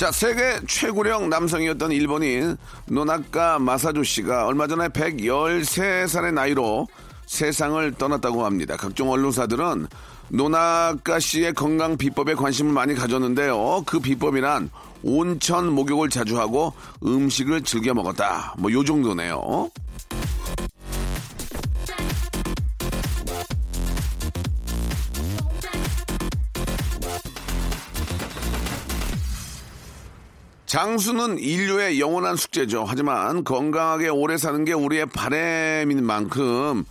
[0.00, 6.88] 자 세계 최고령 남성이었던 일본인 노나카 마사조 씨가 얼마 전에 113살의 나이로
[7.26, 8.78] 세상을 떠났다고 합니다.
[8.78, 9.88] 각종 언론사들은
[10.30, 13.82] 노나카 씨의 건강 비법에 관심을 많이 가졌는데요.
[13.84, 14.70] 그 비법이란
[15.02, 16.72] 온천 목욕을 자주 하고
[17.04, 18.54] 음식을 즐겨 먹었다.
[18.56, 19.70] 뭐 요 정도네요.
[30.70, 32.84] 장수는 인류의 영원한 숙제죠.
[32.86, 36.84] 하지만 건강하게 오래 사는 게 우리의 바램인 만큼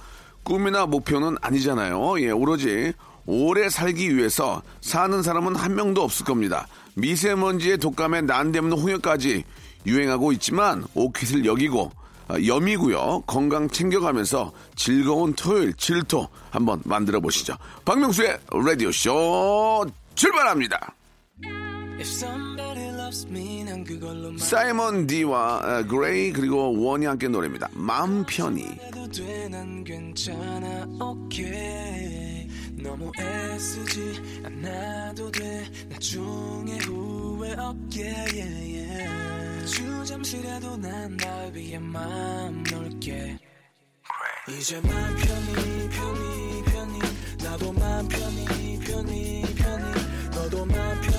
[0.44, 2.20] 꿈이나 목표는 아니잖아요.
[2.20, 2.92] 예, 오로지
[3.26, 6.68] 오래 살기 위해서 사는 사람은 한 명도 없을 겁니다.
[6.96, 9.46] 미세먼지의 독감에 난데없는 홍역까지
[9.86, 11.90] 유행하고 있지만 오킷을 여기고
[12.28, 13.24] 아, 염이고요.
[13.28, 17.56] 건강 챙겨가면서 즐거운 토요일 질토 한번 만들어 보시죠.
[17.86, 19.86] 박명수의 라디오 쇼
[20.16, 20.94] 출발합니다.
[24.40, 27.70] 사이먼 디와 아, 그레이 그리고 원이 함께 노래입니다.
[27.74, 28.66] 마음 편히.
[32.82, 39.66] 너무 애쓰지 않아도 돼 나중에 후회 없게 yeah, yeah.
[39.66, 43.38] 주 잠시라도 난 날 위해 마음 놓을게
[44.58, 47.00] 이제 맘 편히 편히 편히
[47.44, 49.92] 나도 맘 편히 편히 편히
[50.34, 51.19] 너도 맘 편히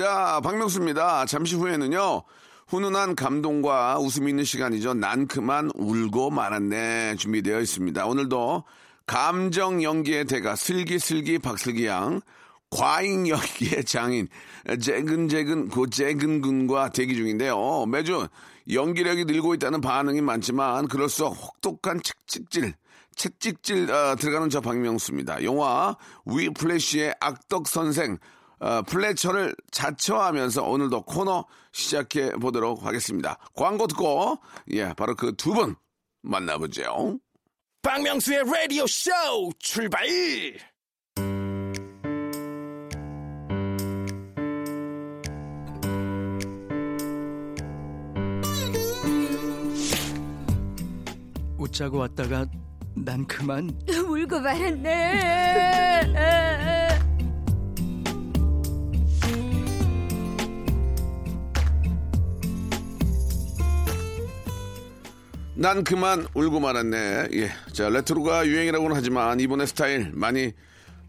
[0.00, 1.26] 자, 박명수입니다.
[1.26, 2.22] 잠시 후에는요,
[2.68, 4.94] 훈훈한 감동과 웃음이 있는 시간이죠.
[4.94, 7.16] 난 그만 울고 말았네.
[7.16, 8.06] 준비되어 있습니다.
[8.06, 8.64] 오늘도
[9.04, 12.22] 감정 연기의 대가 슬기슬기 박슬기 양,
[12.70, 14.28] 과잉 연기의 장인,
[14.80, 17.84] 재근재근 고재근 군과 대기 중인데요.
[17.84, 18.26] 매주
[18.72, 22.72] 연기력이 늘고 있다는 반응이 많지만, 그럴수록 혹독한 책찍질,
[23.16, 25.44] 채찍질 어, 들어가는 저 박명수입니다.
[25.44, 25.94] 영화
[26.24, 28.16] 위플래시의 악덕 선생
[28.60, 33.38] 어, 플래처를 자처하면서 오늘도 코너 시작해 보도록 하겠습니다.
[33.54, 34.38] 광고 듣고
[34.72, 35.76] 예 바로 그 두 분
[36.22, 37.18] 만나보죠.
[37.82, 39.10] 박명수의 라디오 쇼
[39.58, 40.06] 출발.
[51.58, 52.46] 웃자고 왔다가
[52.94, 56.10] 난 그만 울고 말았네.
[65.60, 67.28] 난 그만 울고 말았네.
[67.34, 70.52] 예, 자 레트로가 유행이라고는 하지만 이번에 스타일 많이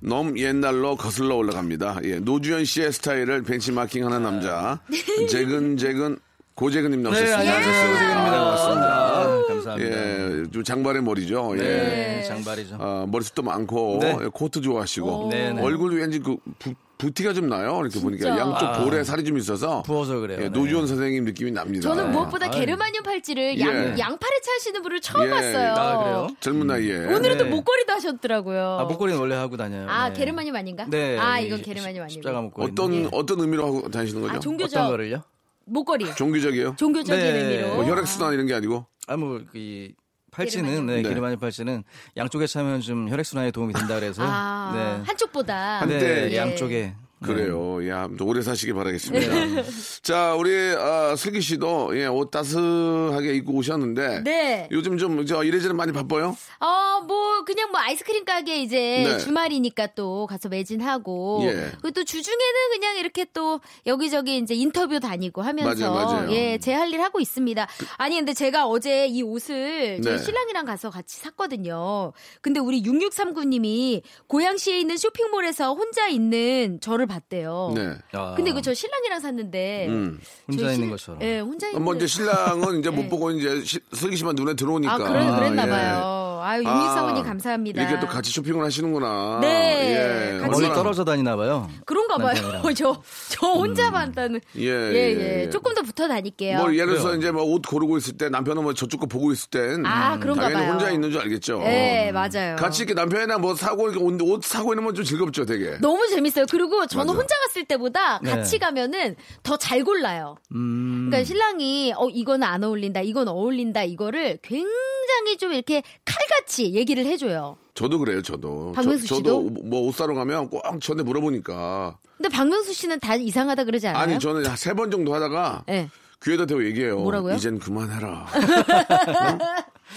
[0.01, 2.01] 너무 옛날로 거슬러 올라갑니다.
[2.03, 4.81] 예, 노주현 씨의 스타일을 벤치마킹 하는 남자
[5.29, 6.19] 재근재근
[6.56, 7.38] 고재근님 나오셨습니다.
[7.38, 7.94] 네, 안녕하세요.
[7.94, 8.35] 고재근입니다.
[8.35, 8.88] 아, 반갑습니다.
[8.88, 9.90] 아, 감사합니다.
[9.90, 11.53] 예, 좀 장발의 머리죠.
[11.56, 11.61] 예.
[11.61, 12.75] 네, 장발이죠.
[12.78, 14.17] 아, 머리숱도 많고 네.
[14.22, 15.61] 예, 코트 좋아하시고 네, 네.
[15.61, 17.79] 얼굴 왠지 그 부, 부티가 좀 나요.
[17.81, 18.39] 이렇게 보니까 진짜.
[18.39, 18.84] 양쪽 아.
[18.84, 20.38] 볼에 살이 좀 있어서 부어서 그래요.
[20.39, 20.50] 예, 네.
[20.50, 21.89] 노주현 선생님 느낌이 납니다.
[21.89, 22.51] 저는 무엇보다 아유.
[22.51, 23.95] 게르마늄 팔찌를 양, 예.
[23.97, 25.29] 양팔에 차시는 분을 처음 예.
[25.31, 25.73] 봤어요.
[25.73, 26.28] 아, 그래요?
[26.40, 27.50] 젊은 나이에 오늘은 또 네.
[27.50, 28.78] 목걸이도 하셨더라고요.
[28.81, 29.88] 아, 목걸이는 원래 하고 다녀요.
[29.90, 30.19] 아, 네.
[30.19, 30.85] 게르마늄 아닌가?
[30.88, 31.17] 네.
[31.17, 32.09] 아, 이 이건 게르마늄 아니고.
[32.09, 32.72] 십자가 목걸이.
[32.72, 33.09] 어떤 예.
[33.11, 34.35] 어떤 의미로 하고 다니시는 거죠?
[34.35, 35.23] 아, 종교적 어떤 거를요?
[35.66, 36.14] 목걸이.
[36.16, 36.76] 종교적이에요?
[36.78, 37.40] 종교적인 네.
[37.40, 37.76] 의미로.
[37.78, 39.91] 뭐 혈액 순환 이런 게 아니고 아, 뭐, 이
[40.31, 40.85] 팔찌는.
[40.85, 41.01] 네, 네.
[41.03, 41.83] 게르마늄 팔찌는
[42.17, 44.23] 양쪽에 차면 좀 혈액 순환에 도움이 된다 그래서.
[44.25, 45.03] 아, 네.
[45.05, 45.81] 한쪽보다.
[45.81, 46.37] 한때 네, 예.
[46.37, 46.93] 양쪽에.
[47.23, 47.88] 그래요.
[47.90, 49.64] 야, 아무튼 오래 사시길 바라겠습니다.
[50.02, 54.68] 자, 우리 아, 슬기 씨도 예, 옷 따스하게 입고 오셨는데 네.
[54.72, 56.35] 요즘 좀 저 이래저래 많이 바빠요?
[56.59, 59.18] 어, 뭐, 그냥 뭐 아이스크림 가게 이제 네.
[59.20, 61.41] 주말이니까 또 가서 매진하고.
[61.44, 61.52] 예.
[61.82, 65.91] 그리고 또 주중에는 그냥 이렇게 또 여기저기 이제 인터뷰 다니고 하면서.
[65.91, 66.32] 맞아요, 맞아요.
[66.32, 67.67] 예, 제 할 일 하고 있습니다.
[67.97, 70.24] 아니, 근데 제가 어제 이 옷을 저희 네.
[70.24, 72.12] 신랑이랑 가서 같이 샀거든요.
[72.41, 77.72] 근데 우리 6639님이 고양시에 있는 쇼핑몰에서 혼자 있는 저를 봤대요.
[77.75, 77.93] 네.
[78.13, 79.87] 아, 근데 그 저 신랑이랑 샀는데.
[79.90, 80.19] 음.
[80.47, 81.22] 혼자 있는 신- 것처럼.
[81.23, 81.84] 예, 혼자 있는.
[81.84, 83.09] 뭐 이제 신랑은 이제 못 네.
[83.09, 84.93] 보고 이제 시- 슬기 씨만 눈에 들어오니까.
[84.93, 85.69] 아, 그래, 그랬나 예.
[85.69, 86.41] 봐요.
[86.43, 87.81] 아유, 아, 6639님 감사합니다.
[87.81, 89.40] 이렇게 또 같이 쇼핑을 하시는구나.
[89.41, 90.35] 네.
[90.35, 90.40] 예.
[90.40, 90.61] 같이.
[90.73, 91.69] 떨어져 다니나 봐요.
[91.85, 92.34] 그런가 봐요.
[92.75, 94.40] 저, 저 혼자 봤다는.
[94.57, 95.49] 예, 예, 예, 예.
[95.49, 96.57] 조금 더 붙어 다닐게요.
[96.57, 97.16] 뭐 예를 들어서.
[97.16, 100.43] 이제 뭐 옷 고르고 있을 때 남편은 뭐 저쪽 거 보고 있을 땐 아, 그런가
[100.43, 100.72] 당연히 봐요.
[100.73, 101.59] 혼자 있는 줄 알겠죠.
[101.59, 102.55] 네, 맞아요.
[102.55, 105.78] 같이 이렇게 남편이랑 뭐 사고 이렇게 옷, 옷 사고 있는 건좀 즐겁죠, 되게.
[105.81, 106.45] 너무 재밌어요.
[106.49, 107.19] 그리고 저는 맞아.
[107.19, 108.31] 혼자 갔을 때보다 네.
[108.31, 110.37] 같이 가면은 더 잘 골라요.
[110.55, 111.07] 음.
[111.09, 117.57] 그러니까 신랑이 어 이거는 안 어울린다, 이건 어울린다 이거를 굉장히 좀 이렇게 칼같이 얘기를 해줘요.
[117.81, 118.72] 저도 그래요, 저도.
[118.75, 119.53] 박명수 저, 씨도?
[119.69, 121.97] 도뭐 옷 사러 가면 꼭 전에 물어보니까.
[122.17, 124.01] 근데 박명수 씨는 다 이상하다 그러지 않아요?
[124.03, 125.89] 아니, 저는 세 번 정도 하다가 네.
[126.23, 126.99] 귀에다 대고 얘기해요.
[126.99, 127.33] 뭐라고요?
[127.35, 128.09] 이젠 그만해라.
[128.09, 129.37] 어?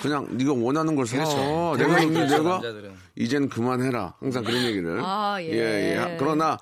[0.03, 1.19] 그냥 네가 원하는 걸 사.
[1.19, 2.93] 내가 있는 내가 남자들은.
[3.17, 4.15] 이젠 그만해라.
[4.21, 4.99] 항상 그런 얘기를.
[5.03, 6.17] 아, 예.
[6.19, 6.59] 그러나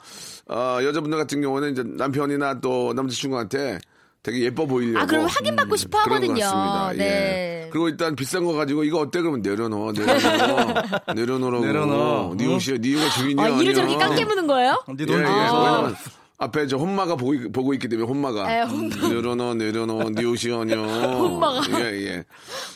[0.48, 3.78] 어, 여자분들 같은 경우는 이제 남편이나 또 남자친구한테
[4.22, 5.00] 되게 예뻐 보이려고.
[5.00, 6.44] 아, 그럼 확인받고 싶어 그런 것 하거든요.
[6.44, 6.92] 같습니다.
[6.92, 7.64] 네.
[7.66, 7.68] 예.
[7.70, 10.74] 그리고 일단 비싼 거 가지고 이거 어때 그러면 내려놓아, 내려놓아,
[11.14, 11.64] 내려놓으라고.
[11.64, 12.34] 내려놓아.
[12.36, 12.78] 네네 옷이
[13.10, 13.44] 주인이야.
[13.44, 14.08] 아, 이를 저렇게 아니야.
[14.08, 14.82] 깎게 무는 거예요?
[14.88, 15.24] 네 예, 돈 예.
[15.26, 15.96] 주고서 왜냐면
[16.42, 19.08] 앞에 저 혼마가 보고, 있- 보고 있기 때문에 혼마가 에, 혼마.
[19.08, 20.76] 내려놓아 내려놓아 네 옷이 아니야.
[20.76, 21.62] 혼마가.
[21.80, 22.24] 예 예.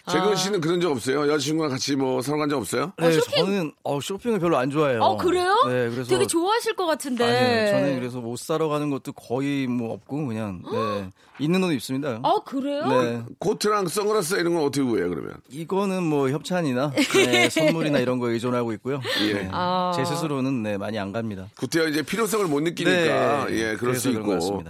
[0.09, 1.23] 재근 씨는 그런 적 없어요?
[1.29, 2.93] 여자친구랑 같이 뭐 사러 간 적 없어요?
[2.99, 3.45] 네, 쇼핑?
[3.45, 5.01] 저는 어, 쇼핑을 별로 안 좋아해요.
[5.03, 5.53] 어, 그래요?
[5.67, 7.25] 네, 그래서 되게 좋아하실 것 같은데.
[7.25, 11.11] 아니요, 저는 그래서 옷 사러 가는 것도 거의 뭐 없고 그냥 네,
[11.45, 12.21] 있는 옷 입습니다.
[12.23, 12.87] 아, 그래요?
[12.87, 15.35] 네, 코트랑 선글라스 이런 건 어떻게 구해요 그러면?
[15.51, 19.01] 이거는 뭐 협찬이나 네, 선물이나 이런 거 의존하고 있고요.
[19.27, 19.33] 예.
[19.33, 19.93] 네, 아.
[19.97, 21.47] 제 스스로는 네, 많이 안 갑니다.
[21.59, 24.63] 구태여 이제 필요성을 못 느끼니까 네, 예 그럴 그래서 수 있고.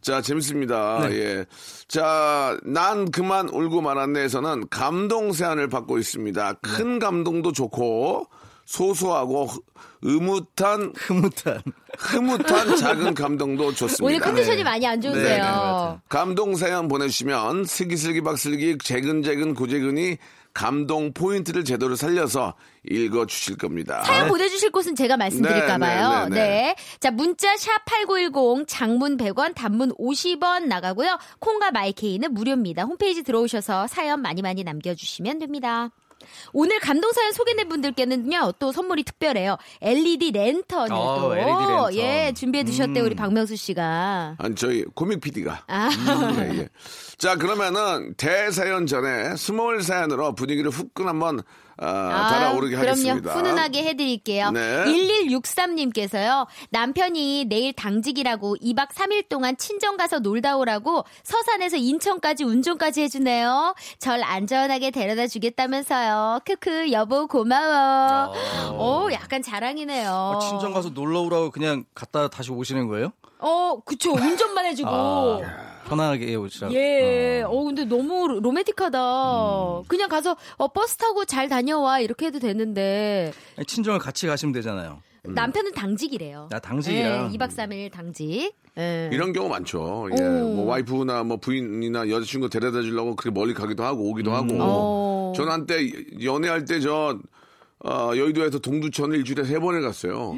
[0.00, 1.14] 자 재밌습니다 네.
[1.16, 1.44] 예.
[1.88, 8.26] 예자 난 그만 울고 말았네에서는 감동 세안을 받고 있습니다 큰 감동도 좋고
[8.66, 9.60] 소소하고 흐-
[10.02, 11.62] 의뭇한 흐뭇한.
[11.98, 14.64] 흐뭇한 작은 감동도 좋습니다 오늘 컨디션이 네.
[14.64, 15.38] 많이 안 네, 네, 좋으세요.
[15.44, 16.00] 맞아요.
[16.08, 20.16] 감동 사연 보내주시면 슬기슬기 박슬기 재근재근 고재근이
[20.54, 22.54] 감동 포인트를 제대로 살려서
[22.88, 26.28] 읽어 주실 겁니다 사연 보내 주실 곳은 제가 말씀드릴까 봐요.
[26.28, 26.76] 네, 네, 네, 네.
[26.98, 31.18] 자, 문자 샵 8910 장문 100원, 단문 50원 나가고요.
[31.38, 32.82] 콩과 마이케이는 무료입니다.
[32.82, 35.90] 홈페이지 들어오셔서 사연 많이 많이 남겨 주시면 됩니다.
[36.52, 41.94] 오늘 감동 사연 소개된 분들께는요 또 선물이 특별해요 LED 랜턴을 어, 또 LED 랜턴.
[41.94, 43.06] 예 준비해 두셨대요 음.
[43.06, 45.90] 우리 박명수 씨가 아니 저희 코믹 PD가 아
[46.38, 46.68] 예, 예.
[47.22, 51.40] 자, 그러면은 대사연 전에 small 사연으로 분위기를 후끈 한번
[51.78, 52.90] 어, 달아오르게 그럼요.
[52.90, 53.32] 하겠습니다.
[53.34, 54.50] 훈훈하게 해드릴게요.
[54.50, 54.84] 네.
[54.84, 56.46] 1163님께서요.
[56.70, 63.74] 남편이 내일 당직이라고 2박 3일 동안 친정 가서 놀다 오라고 서산에서 인천까지 운전까지 해주네요.
[63.98, 66.40] 절 안전하게 데려다 주겠다면서요.
[66.44, 68.32] 크크 여보 고마워.
[68.78, 70.10] 오 약간 자랑이네요.
[70.10, 73.12] 어, 친정 가서 놀러 오라고 그냥 갔다 다시 오시는 거예요?
[73.38, 74.90] 어 그쵸 운전만 해주고.
[74.90, 76.74] 아, 편하게 오시라고.
[76.74, 77.42] 예.
[77.42, 77.50] 어.
[77.50, 79.78] 어, 근데 너무 로맨틱하다.
[79.80, 79.82] 음.
[79.88, 82.00] 그냥 가서, 어, 버스 타고 잘 다녀와.
[82.00, 83.32] 이렇게 해도 되는데.
[83.56, 85.00] 아니, 친정을 같이 가시면 되잖아요.
[85.24, 86.48] 남편은 당직이래요.
[86.52, 87.30] 아, 당직이라.
[87.32, 88.52] 예, 2박 3일 당직.
[88.78, 89.08] 예.
[89.12, 90.08] 이런 경우 많죠.
[90.18, 90.22] 예.
[90.24, 90.54] 오.
[90.54, 94.48] 뭐 와이프나 뭐 부인이나 여자친구 데려다 주려고 그렇게 멀리 가기도 하고 오기도 하고.
[94.58, 95.32] 어.
[95.36, 95.88] 저는 한때
[96.24, 97.18] 연애할 때저
[97.84, 100.34] 어, 여의도에서 동두천을 일주일에 세 번을 갔어요.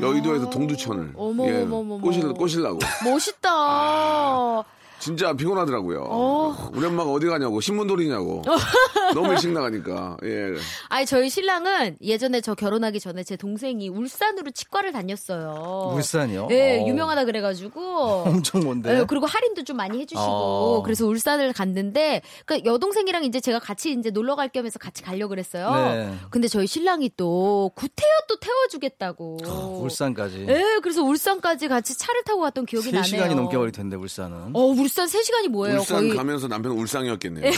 [0.00, 1.12] 여의도에서 동두천을.
[1.16, 1.62] 어머, 예.
[1.62, 1.98] 어머, 어머.
[1.98, 2.78] 꼬실, 꼬실라고.
[3.04, 4.64] 멋있다.
[5.06, 6.04] 진짜 피곤하더라고요.
[6.08, 6.70] 어.
[6.74, 8.42] 우리 엄마가 어디 가냐고 신문돌이냐고
[9.14, 10.54] 너무 일찍 나가니까 예
[10.88, 15.92] 아니, 저희 신랑은 예전에 저 결혼하기 전에 제 동생이 울산으로 치과를 다녔어요.
[15.94, 16.48] 울산이요?
[16.48, 16.86] 네, 어.
[16.88, 18.24] 유명하다 그래가지고.
[18.26, 18.92] 엄청 먼데.
[18.92, 20.82] 네, 그리고 할인도 좀 많이 해주시고 어.
[20.82, 25.28] 그래서 울산을 갔는데 그 여동생이랑 이제 제가 같이 이제 놀러 갈 겸해서 같이 가려 고
[25.28, 25.70] 그랬어요.
[25.70, 26.14] 네.
[26.30, 29.82] 근데 저희 신랑이 또 구태여 또 태워주겠다고.
[29.82, 30.46] 울산까지.
[30.46, 33.02] 네, 그래서 울산까지 같이 차를 타고 갔던 기억이 나네요.
[33.22, 34.50] 3시간이 넘게 걸릴 텐데 울산은.
[34.54, 35.78] 어, 울산 3시간이 뭐예요?
[35.78, 36.16] 울산 거의.
[36.16, 37.52] 가면서 남편 은 울상이었겠네요.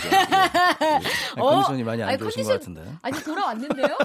[1.39, 1.51] 어?
[1.51, 2.99] 컨디션이 많이 안 아니, 좋으신 컨디션- 것 같은데.
[3.03, 3.99] 아니, 돌아왔는데요?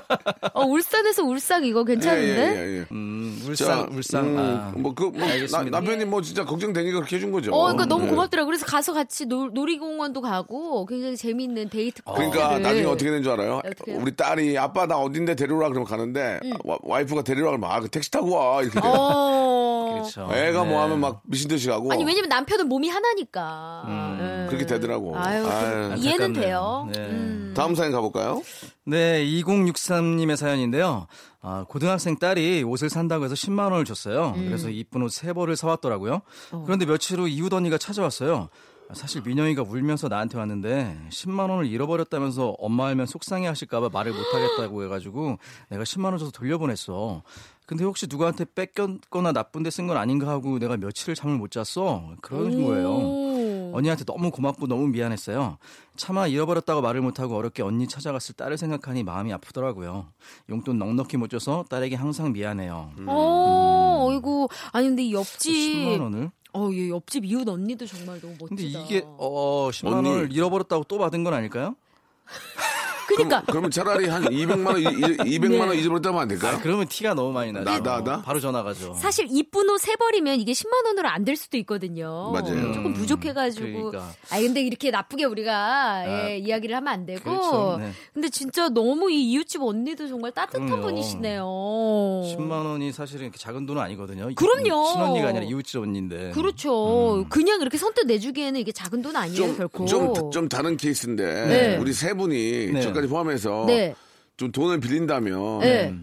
[0.53, 2.27] 어, 울산에서 울상 이거 괜찮은데?
[2.27, 2.85] 예, 예, 예.
[2.91, 4.37] 음, 울산, 울산.
[4.37, 4.73] 아.
[4.75, 5.69] 뭐그 뭐, 나- 알겠습니다.
[5.79, 7.51] 남편이 뭐 진짜 걱정되니까 그렇게 해준 거죠.
[7.53, 8.09] 어, 그러니까 너무 예.
[8.09, 8.47] 고맙더라고요.
[8.47, 12.61] 그래서 가서 같이 놀, 놀이공원도 가고 굉장히 재밌는 데이트 그러니까 코스를.
[12.61, 13.61] 나중에 어떻게 된 줄 알아요?
[13.65, 13.99] 어떡해요?
[14.01, 18.11] 우리 딸이 아빠 나 어딘데 데려오라 그러면 가는데 와, 와이프가 데리러 가면 아, 그 택시
[18.11, 18.87] 타고 와 이렇게 돼.
[18.87, 19.91] 어.
[19.93, 20.29] 그렇죠.
[20.33, 20.75] 애가 뭐 네.
[20.77, 23.22] 하면 막 미친 듯이 가고 아니 왜냐면 남편은 몸이 하나니까.
[24.19, 24.45] 예.
[24.47, 25.17] 그렇게 되더라고.
[25.17, 25.89] 아유, 아유.
[25.95, 26.33] 그- 이해는.
[26.33, 26.87] 돼요.
[26.93, 26.99] 네.
[26.99, 27.53] 음.
[27.55, 28.41] 다음 사연 가볼까요?
[28.85, 31.07] 네, 2063님의 사연인데요.
[31.41, 34.33] 아, 고등학생 딸이 옷을 산다고 해서 10만 원을 줬어요.
[34.37, 34.45] 음.
[34.47, 36.21] 그래서 이쁜 옷 세 벌을 사왔더라고요.
[36.51, 36.63] 어.
[36.65, 38.49] 그런데 며칠 후 이웃 언니가 찾아왔어요.
[38.93, 45.37] 사실 민영이가 울면서 나한테 왔는데 10만 원을 잃어버렸다면서 엄마 알면 속상해 하실까봐 말을 못하겠다고 해가지고
[45.69, 47.23] 내가 10만 원 줘서 돌려보냈어.
[47.65, 52.15] 근데 혹시 누구한테 뺏겼거나 나쁜데 쓴 건 아닌가 하고 내가 며칠을 잠을 못 잤어.
[52.21, 53.32] 그러는 거예요.
[53.73, 53.77] 오.
[53.77, 55.57] 언니한테 너무 고맙고 너무 미안했어요.
[55.95, 60.07] 차마 잃어버렸다고 말을 못하고 어렵게 언니 찾아갔을 딸을 생각하니 마음이 아프더라고요.
[60.49, 62.91] 용돈 넉넉히 못 줘서 딸에게 항상 미안해요.
[63.07, 64.47] 어, 어이구.
[64.71, 66.31] 아니 근데 이 10만 옆집 원을?
[66.53, 68.47] 어, 이 옆집 이웃 언니도 정말 너무 멋지다.
[68.49, 70.09] 근데 이게 어 10만 언니.
[70.09, 71.75] 원을 잃어버렸다고 또 받은 건 아닐까요?
[73.07, 76.55] 그러니까 그러면 차라리 한 200만 원, 200만 원 잊어버렸다면 안 될까요?
[76.55, 77.65] 아, 그러면 티가 너무 많이 나죠.
[77.65, 78.21] 나, 나, 나?
[78.21, 78.93] 바로 전화 가죠.
[78.95, 82.31] 사실 이쁜 옷 세 벌이면 이게 10만 원으로 안 될 수도 있거든요.
[82.31, 82.73] 맞아요.
[82.73, 83.91] 조금 부족해가지고.
[83.91, 84.11] 그러니까.
[84.29, 87.21] 아 근데 이렇게 나쁘게 우리가 예, 이야기를 하면 안 되고.
[87.23, 87.77] 그렇죠.
[87.79, 87.91] 네.
[88.13, 90.81] 근데 진짜 너무 이 이웃집 언니도 정말 따뜻한 그럼요.
[90.87, 91.43] 분이시네요.
[91.43, 94.29] 10만 원이 사실은 이렇게 작은 돈은 아니거든요.
[94.35, 94.91] 그럼요.
[94.91, 96.31] 친언니가 아니라 이웃집 언니인데.
[96.31, 97.25] 그렇죠.
[97.29, 99.85] 그냥 이렇게 선뜻 내주기에는 이게 작은 돈 아니에요, 좀, 결코.
[99.85, 101.77] 좀, 좀 다른 케이스인데, 네.
[101.77, 102.81] 우리 세 분이, 네.
[102.93, 103.95] 저까지 포함해서, 네.
[104.37, 105.95] 좀 돈을 빌린다면, 네.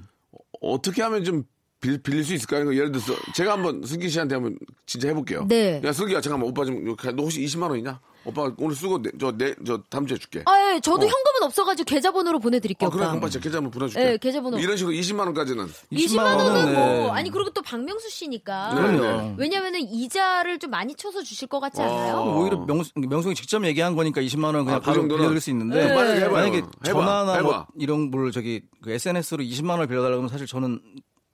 [0.61, 1.45] 어떻게 하면 좀
[1.81, 2.75] 빌, 빌릴 수 있을까요?
[2.75, 5.47] 예를 들어서, 제가 한번 슬기 씨한테 한번 진짜 해볼게요.
[5.49, 5.81] 네.
[5.85, 8.01] 야, 슬기야, 잠깐만, 오빠 좀, 너 혹시 20만 원이냐?
[8.25, 10.43] 오빠 오늘 쓰고, 내, 저, 내, 저, 다음 주에 줄게.
[10.47, 11.09] 아, 예, 저도 어.
[11.09, 12.89] 현금은 없어가지고 계좌번호로 보내드릴게요.
[12.89, 13.17] 어, 그래, 오빠.
[13.17, 14.05] 오빠 제 계좌 한번 보내줄게.
[14.05, 14.59] 네, 계좌번호.
[14.59, 15.67] 이런 식으로 20만 원까지는.
[15.67, 17.11] 20만 20만 원은 뭐 네.
[17.11, 19.35] 아니 그리고 또 박명수 씨니까 네, 그럼요.
[19.39, 22.17] 왜냐면은 이자를 좀 많이 쳐서 주실 것 같지 않아요?
[22.17, 22.41] 어.
[22.41, 25.17] 오히려 명수, 명수이 직접 얘기한 거니까 20만 원 그냥 아, 그 바로 정도는?
[25.23, 26.29] 빌려드릴 수 있는데 네.
[26.29, 26.62] 만약에.
[26.85, 27.43] 전화나 해봐.
[27.43, 30.81] 뭐 이런 걸 저기 그 SNS로 20만 원을 빌려달라고 하면 사실 저는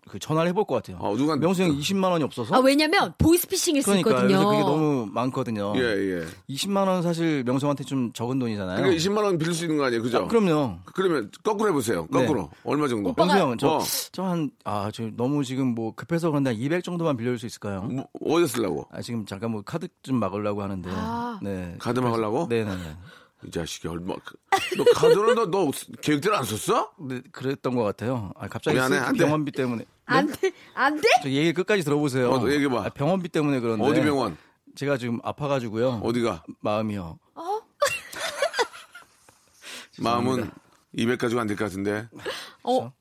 [0.09, 0.99] 그 전화를 해볼 것 같아요.
[1.01, 4.23] 어, 누가- 명수 형이 20만 원이 없어서 아 왜냐면 보이스피싱일 수 그러니까.
[4.23, 5.73] 그래서 그게 너무 많거든요.
[5.77, 6.25] 예, 예.
[6.49, 8.77] 20만 원 사실 명수한테 좀 적은 돈이잖아요.
[8.77, 10.03] 그러니까 20만 원 빌릴 수 있는 거 아니에요?
[10.03, 10.19] 그죠?
[10.19, 10.79] 아, 그럼요.
[10.95, 12.07] 그러면 거꾸로 해보세요.
[12.07, 12.43] 거꾸로.
[12.43, 12.49] 네.
[12.65, 13.11] 얼마 정도?
[13.11, 13.81] 오빠가- 명수 형, 저, 어.
[14.13, 17.83] 저 한, 아, 저 너무 지금 뭐 급해서 그런데 한200 정도만 빌려줄 수 있을까요?
[17.83, 18.87] 뭐, 어디 쓰려고?
[18.93, 20.89] 아, 지금 잠깐 뭐 카드 좀 막으려고 하는데.
[20.93, 21.39] 아.
[21.43, 21.75] 네.
[21.79, 22.47] 카드 막으려고?
[22.49, 22.81] 네네네.
[23.45, 24.15] 이 자식이 얼마.
[24.77, 26.93] 너 카드는 너, 너 계획대로 안 썼어?
[27.01, 28.33] 네, 그랬던 것 같아요.
[28.37, 29.25] 아, 갑자기 미안해, 슬- 안 돼.
[29.25, 29.85] 병원비 때문에.
[30.07, 31.09] 안 돼, 안 돼?
[31.23, 32.31] 저 얘기 끝까지 들어보세요.
[32.31, 32.85] 어, 너 얘기해 봐.
[32.87, 33.85] 아, 병원비 때문에 그런데.
[33.85, 34.37] 어디 병원?
[34.75, 36.01] 제가 지금 아파가지고요.
[36.03, 36.45] 어디가?
[36.61, 37.19] 마음이요.
[39.99, 40.51] 마음은
[40.93, 42.09] 200 가지고 안 될 것 같은데.
[42.63, 42.93] 어,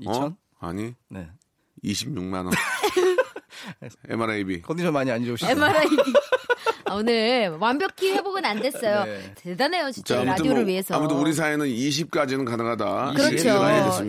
[0.00, 0.22] 2천?
[0.32, 0.36] 어?
[0.60, 1.28] 아니, 네.
[1.84, 2.52] 26만 원.
[4.08, 4.62] MRIB.
[4.62, 5.50] 컨디션 많이 안 좋으시죠?
[5.50, 5.86] MRI.
[6.92, 9.04] 아, 오늘 완벽히 회복은 안 됐어요.
[9.06, 9.20] 네.
[9.36, 10.94] 대단해요, 진짜 자, 라디오를 뭐, 위해서.
[10.94, 13.14] 아무튼 우리 사회는 20까지는 가능하다.
[13.16, 13.48] 그렇죠.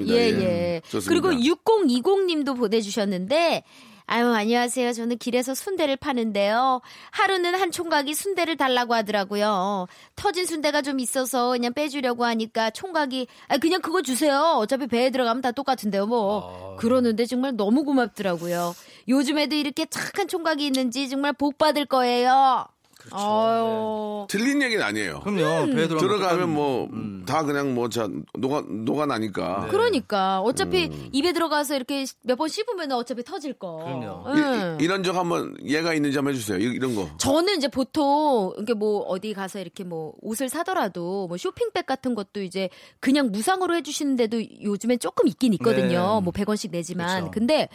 [0.09, 0.81] 예, 예.
[0.89, 1.09] 좋습니다.
[1.09, 3.63] 그리고 6020님도 보내주셨는데,
[4.05, 4.91] 아유, 안녕하세요.
[4.91, 6.81] 저는 길에서 순대를 파는데요.
[7.11, 9.87] 하루는 한 총각이 순대를 달라고 하더라고요.
[10.17, 14.57] 터진 순대가 좀 있어서 그냥 빼주려고 하니까 총각이, 아, 그냥 그거 주세요.
[14.57, 16.75] 어차피 배에 들어가면 다 똑같은데요, 뭐.
[16.79, 18.75] 그러는데 정말 너무 고맙더라고요.
[19.07, 22.65] 요즘에도 이렇게 착한 총각이 있는지 정말 복 받을 거예요.
[23.03, 23.15] 그렇죠.
[23.17, 24.27] 아유.
[24.29, 25.19] 틀린 얘기는 아니에요.
[25.21, 25.63] 그럼요.
[25.65, 25.75] 음.
[25.75, 27.23] 배에 들어가면 들어가면 뭐, 음.
[27.27, 28.07] 다 그냥 뭐, 자,
[28.37, 29.67] 녹아, 녹아 나니까.
[29.69, 31.09] 그러니까 어차피 음.
[31.11, 33.77] 입에 들어가서 이렇게 몇 번 씹으면 어차피 터질 거.
[33.77, 34.23] 그럼요.
[34.27, 34.77] 응.
[34.81, 36.57] 이, 런적 한번 얘가 있는지 한번 해주세요.
[36.57, 37.09] 이- 이런 거.
[37.17, 42.41] 저는 이제 보통 이게 뭐 어디 가서 이렇게 뭐 옷을 사더라도 뭐 쇼핑백 같은 것도
[42.41, 42.69] 이제
[42.99, 46.19] 그냥 무상으로 해주시는데도 요즘엔 조금 있긴 있거든요.
[46.19, 46.23] 네.
[46.23, 47.21] 뭐 100원씩 내지만.
[47.25, 47.31] 그쵸.
[47.31, 47.69] 근데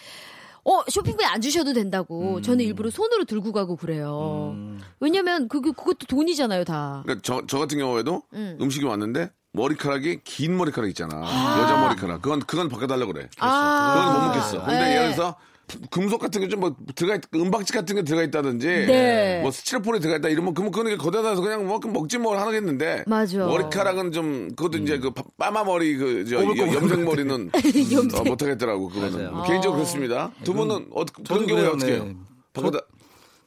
[0.68, 2.36] 어 쇼핑백 안 주셔도 된다고.
[2.36, 2.42] 음.
[2.42, 4.52] 저는 일부러 손으로 들고 가고 그래요.
[4.54, 4.78] 음.
[5.00, 7.00] 왜냐면 그게 그것도 돈이잖아요, 다.
[7.04, 8.58] 그러니까 저, 저 같은 경우에도 음.
[8.60, 8.68] 음.
[8.70, 11.16] 식이 왔는데 머리카락이 긴 머리카락 있잖아.
[11.62, 12.20] 여자 머리카락.
[12.20, 13.28] 그건, 그건 바꿔달라고 그래.
[13.38, 13.94] 아.
[13.94, 14.64] 그건 못 먹겠어.
[14.66, 14.96] 근데 네.
[14.96, 15.36] 예를 들어서
[15.90, 19.40] 금속 같은 게 좀 뭐 들어가 있, 은박지 같은 게 들어가 있다든지 네.
[19.42, 23.38] 뭐 스티로폼이 들어가 있다 이러면 그러면 그거는 거대하서 그냥 뭐 먹지 뭘 하겠는데 맞아.
[23.38, 27.50] 머리카락은 좀 그것도 이제 그 파- 빠마 머리 그저 꼬불꼬불 염색 머리는
[27.92, 28.20] 염색.
[28.20, 29.30] 어, 못 하겠더라고 그거는 맞아요.
[29.32, 30.32] 뭐 개인적으로 그렇습니다.
[30.42, 31.92] 두 분은 어, 그런 경우에 어떻게 네.
[31.96, 32.14] 해요?
[32.52, 32.80] 바꿔다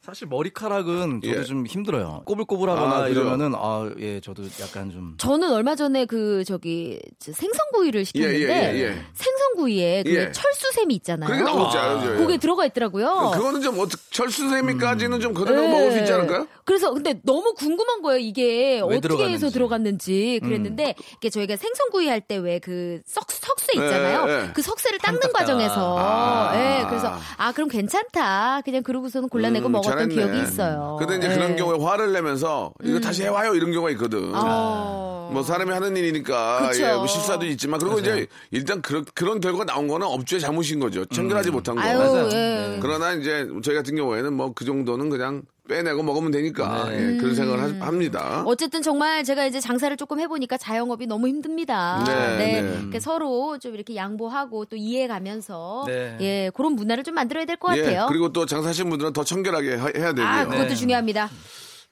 [0.04, 1.44] 사실 머리카락은 저도 예.
[1.44, 2.24] 좀 힘들어요.
[2.26, 3.08] 꼬불꼬불하거나 아?
[3.08, 8.74] 이러면은 아 예 저도 약간 좀 저는 얼마 전에 그 저기 저 생선구이를 시켰는데 예,
[8.74, 9.02] 예, 예, 예.
[9.14, 10.32] 생선구이에 그 예.
[10.32, 11.28] 철수샘이 있잖아요.
[11.30, 12.18] 그렇게 나오지 않아요?
[12.18, 13.32] 그게 들어가 있더라고요.
[13.36, 15.68] 그거는 좀 어떻게 철수세미까지는 좀 그래도 네.
[15.72, 16.48] 먹을 수 있지 않을까요?
[16.66, 18.18] 그래서 근데 너무 궁금한 거예요.
[18.20, 19.34] 이게 어떻게 들어가는지.
[19.34, 21.04] 해서 들어갔는지 그랬는데 음.
[21.20, 24.52] 이게 저희가 생선구이 할 때 왜 그 석쇠 있잖아요.
[24.54, 25.22] 그 석쇠를 닦는.
[25.34, 26.52] 과정에서 아.
[26.56, 28.62] 예, 그래서 아 그럼 괜찮다.
[28.66, 30.16] 그냥 그러고서는 골라내고 음, 먹 었던 잘했네.
[30.16, 30.98] 기억이 있어요.
[31.00, 31.36] 근데 이제 예.
[31.36, 34.32] 그런 경우에 화를 내면서 이거 다시 해와요 이런 경우가 있거든.
[34.34, 35.30] 어.
[35.34, 36.84] 뭐 사람이 하는 일이니까 그쵸.
[36.84, 41.06] 예, 뭐 실수도 있지만 그리고 이제 일단 그런 그런 결과가 나온 거는 업주의 잘못인 거죠.
[41.06, 41.82] 청결하지 못한 거.
[41.82, 42.26] 아유, 맞아요.
[42.28, 42.30] 예.
[42.32, 42.80] 네.
[42.82, 47.14] 그러나 이제 저희 같은 경우에는 뭐 그 정도는 그냥 빼내고 먹으면 되니까 네.
[47.14, 48.44] 예, 그런 생각을 하- 합니다.
[48.48, 52.04] 어쨌든 정말 제가 이제 장사를 조금 해보니까 자영업이 너무 힘듭니다.
[52.06, 52.62] 네, 네.
[52.62, 56.18] 그러니까 서로 좀 이렇게 양보하고 또 이해가면서 네.
[56.20, 58.06] 예 그런 문화를 좀 만들어야 될것 예, 같아요.
[58.10, 60.26] 그리고 또 장사하신 분들은 더 청결하게 하- 해야 되고요.
[60.28, 60.76] 아 그것도 네.
[60.76, 61.30] 중요합니다.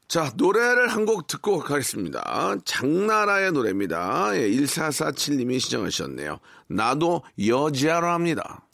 [0.07, 2.55] 자, 노래를 한 곡 듣고 가겠습니다.
[2.65, 4.31] 장나라의 노래입니다.
[4.33, 6.39] 예, 1447님이 시청하셨네요.
[6.67, 8.65] 나도 여자로 합니다.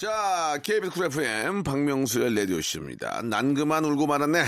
[0.00, 3.20] 자, KBS 쿨 FM 박명수의 라디오쇼입니다.
[3.22, 4.44] 난 그만 울고 말았네.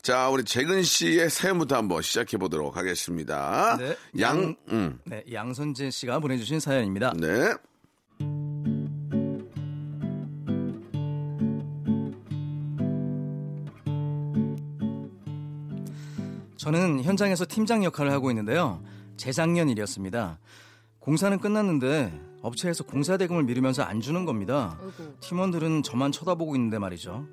[0.00, 3.76] 자, 우리 재근 씨의 사연부터 한번 시작해 보도록 하겠습니다.
[3.78, 7.12] 네, 양, 양- 음, 네, 양선재 씨가 보내주신 사연입니다.
[7.18, 7.52] 네.
[16.56, 18.82] 저는 현장에서 팀장 역할을 하고 있는데요.
[19.16, 20.38] 재작년 일이었습니다.
[20.98, 24.78] 공사는 끝났는데 업체에서 공사 대금을 미루면서 안 주는 겁니다.
[25.20, 27.26] 팀원들은 저만 쳐다보고 있는데 말이죠.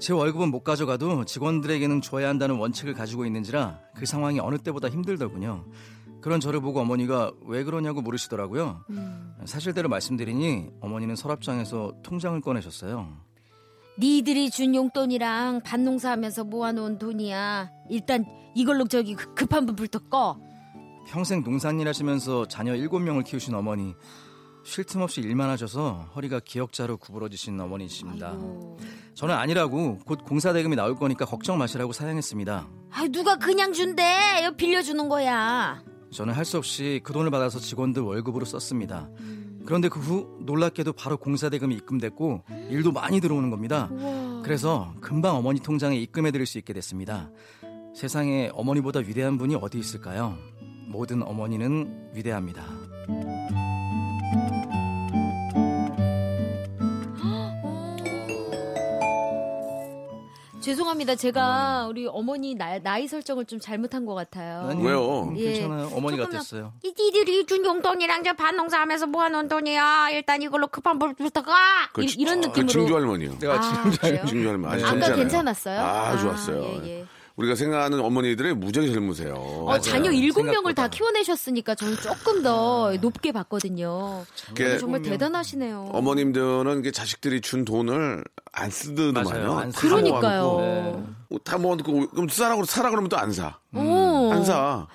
[0.00, 5.64] 제 월급은 못 가져가도 직원들에게는 줘야 한다는 원칙을 가지고 있는지라 그 상황이 어느 때보다 힘들더군요.
[6.20, 8.82] 그런 저를 보고 어머니가 왜 그러냐고 물으시더라고요.
[9.44, 13.08] 사실대로 말씀드리니 어머니는 서랍장에서 통장을 꺼내셨어요.
[13.98, 17.70] 니들이 준 용돈이랑 밭농사하면서 모아놓은 돈이야.
[17.90, 18.24] 일단
[18.56, 20.38] 이걸로 저기 급- 급한 불부터 꺼.
[21.06, 23.94] 평생 농산일 하시면서 자녀 7명을 키우신 어머니
[24.64, 28.36] 쉴 틈 없이 일만 하셔서 허리가 기역자로 구부러지신 어머니십니다.
[29.14, 32.68] 저는 아니라고 곧 공사 대금이 나올 거니까 걱정 마시라고 사양했습니다.
[32.90, 34.02] 아 누가 그냥 준대?
[34.40, 35.82] 이거 빌려주는 거야.
[36.12, 39.08] 저는 할 수 없이 그 돈을 받아서 직원들 월급으로 썼습니다.
[39.66, 43.90] 그런데 그 후 놀랍게도 바로 공사 대금이 입금됐고 일도 많이 들어오는 겁니다.
[44.42, 47.30] 그래서 금방 어머니 통장에 입금해 드릴 수 있게 됐습니다.
[47.94, 50.36] 세상에 어머니보다 위대한 분이 어디 있을까요?
[50.88, 52.64] 모든 어머니는 위대합니다.
[60.64, 61.14] 죄송합니다.
[61.14, 64.66] 제가 우리 어머니 나, 나이 설정을 좀 잘못한 것 같아요.
[64.70, 65.24] 아니, 왜요?
[65.24, 65.52] 음, 예.
[65.52, 65.90] 괜찮아요.
[65.94, 66.72] 어머니 같았어요.
[66.82, 70.08] 이 니들이 준 용돈이랑 저 밭농사하면서 모아놓은 돈이야.
[70.12, 71.52] 일단 이걸로 급한 불부터 꺼.
[72.00, 72.68] 이, 지- 이런 그 느낌으로.
[72.72, 73.38] 증조 할머니요.
[73.38, 74.24] 내가 아?
[74.26, 74.82] 증조 할머니.
[74.82, 75.14] 아주 아까.
[75.14, 75.78] 괜찮았어요?
[75.80, 76.62] 아, 아, 좋았어요.
[76.62, 77.04] 예, 예.
[77.36, 79.34] 우리가 생각하는 어머니들이 무지하게 젊으세요.
[79.34, 80.86] 어, 자녀 일곱 명을 다.
[80.88, 84.24] 키워내셨으니까 저는 조금 더 높게 봤거든요.
[84.48, 85.90] 그게 정말 대단하시네요.
[85.92, 89.70] 어머님들은 이게 자식들이 준 돈을 안 쓰더만요.
[89.74, 90.56] 그러니까요.
[90.60, 91.04] 네.
[91.30, 93.58] 어, 다 모아놓고 그럼 사라고 사라 그러면 또 안 사.
[93.74, 94.30] 오.
[94.32, 94.86] 안 사.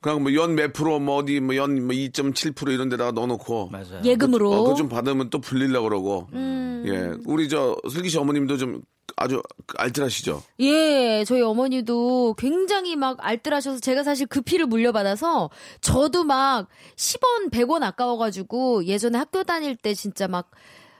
[0.00, 4.00] 그냥 뭐연몇 프로 뭐 어디 뭐연 2.7% 이런 데다가 넣어놓고 맞아요.
[4.02, 4.50] 예금으로.
[4.52, 6.28] 어, 그거 좀 받으면 또 불리려고 그러고.
[6.32, 6.84] 음.
[6.86, 7.20] 예.
[7.26, 8.80] 우리 저 슬기 씨 어머님도 좀
[9.16, 9.42] 아주
[9.76, 10.42] 알뜰하시죠.
[10.60, 17.82] 예, 저희 어머니도 굉장히 막 알뜰하셔서 제가 사실 그 피를 물려받아서 저도 막 10원, 100원
[17.82, 20.50] 아까워가지고 예전에 학교 다닐 때 진짜 막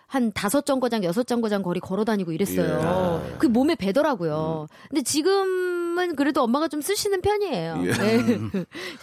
[0.09, 3.23] 한 다섯 정거장, 여섯 정거장 거리 걸어 다니고 이랬어요.
[3.29, 3.37] 예.
[3.38, 4.69] 그 몸에 배더라고요.
[4.88, 7.83] 근데 지금은 그래도 엄마가 좀 쓰시는 편이에요.
[7.87, 7.92] 예.
[7.92, 8.19] 네.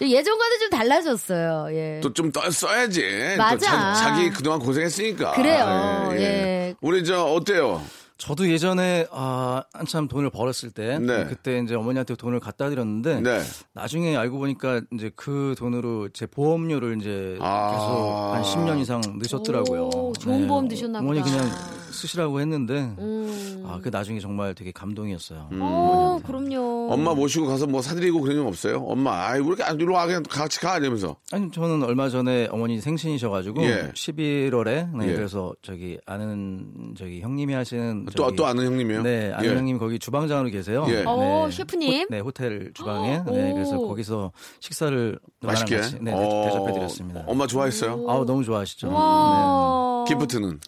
[0.00, 1.68] 예전과는 좀 달라졌어요.
[1.72, 2.00] 예.
[2.02, 3.36] 또좀 써야지.
[3.36, 3.92] 맞아.
[3.94, 5.32] 또 자, 기 그동안 고생했으니까.
[5.32, 6.08] 그래요.
[6.12, 6.74] 예.
[6.80, 7.82] 우리 저 어때요?
[8.16, 11.24] 저도 예전에 아, 한참 돈을 벌었을 때 네.
[11.24, 13.40] 그때 이제 어머니한테 돈을 갖다 드렸는데 네.
[13.72, 17.72] 나중에 알고 보니까 이제 그 돈으로 제 보험료를 이제 아.
[17.72, 19.90] 계속 한 10년 이상 넣으셨더라고요.
[19.90, 19.98] 네.
[19.98, 21.32] 오, 좋은 보험 드셨나 어머니 보다.
[21.32, 21.50] 그냥
[21.94, 23.64] 쓰시라고 했는데 음.
[23.66, 25.48] 아, 그 나중에 정말 되게 감동이었어요.
[25.52, 26.92] 어, 그럼요.
[26.92, 28.84] 엄마 모시고 가서 뭐 사드리고 그런 적 없어요?
[28.86, 31.16] 엄마, 아이, 왜 이렇게 안 일로 와, 그냥 같이 가, 이러면서.
[31.32, 33.90] 아니 저는 얼마 전에 어머니 생신이셔가지고 예.
[33.94, 35.14] 11월에 네, 예.
[35.14, 39.02] 그래서 저기 아는 저기 형님이 하시는 또, 저기- 또 아는 형님이요?
[39.02, 39.56] 네 아는 예.
[39.56, 40.84] 형님 거기 주방장으로 계세요.
[40.88, 41.04] 예.
[41.06, 41.56] 어, 네.
[41.56, 42.02] 셰프님?
[42.02, 43.54] 호, 네 호텔 주방에 네 오.
[43.54, 45.76] 그래서 거기서 식사를 맛있게.
[45.76, 47.24] 같이 네, 어, 대접해드렸습니다.
[47.26, 48.04] 엄마 좋아했어요?
[48.08, 48.88] 아우 너무 좋아하시죠.
[48.88, 48.92] 네.
[48.94, 50.04] 와.
[50.08, 50.60] 기프트는?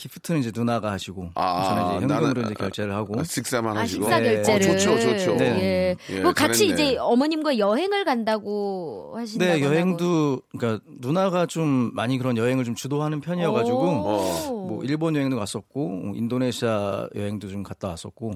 [0.00, 3.80] 기프트는 이제 누나가 하시고 아, 저는 이제 현금으로 나는- 이제 결제를 하고 아, 식사만 아,
[3.80, 4.04] 하시고.
[4.04, 4.34] 식사 네.
[4.42, 4.66] 결제를.
[4.70, 5.34] 어, 좋죠, 좋죠.
[5.36, 5.96] 네.
[6.10, 6.14] 예.
[6.16, 6.68] 예, 뭐 같이.
[6.68, 9.52] 이제 어머님과 여행을 간다고 하신다고.
[9.52, 14.66] 네 여행도 그러니까 누나가 좀 많이 그런 여행을 좀 주도하는 편이어가지고 어.
[14.68, 18.32] 뭐 일본 여행도 갔었고 뭐 인도네시아 여행도 좀 갔다 왔었고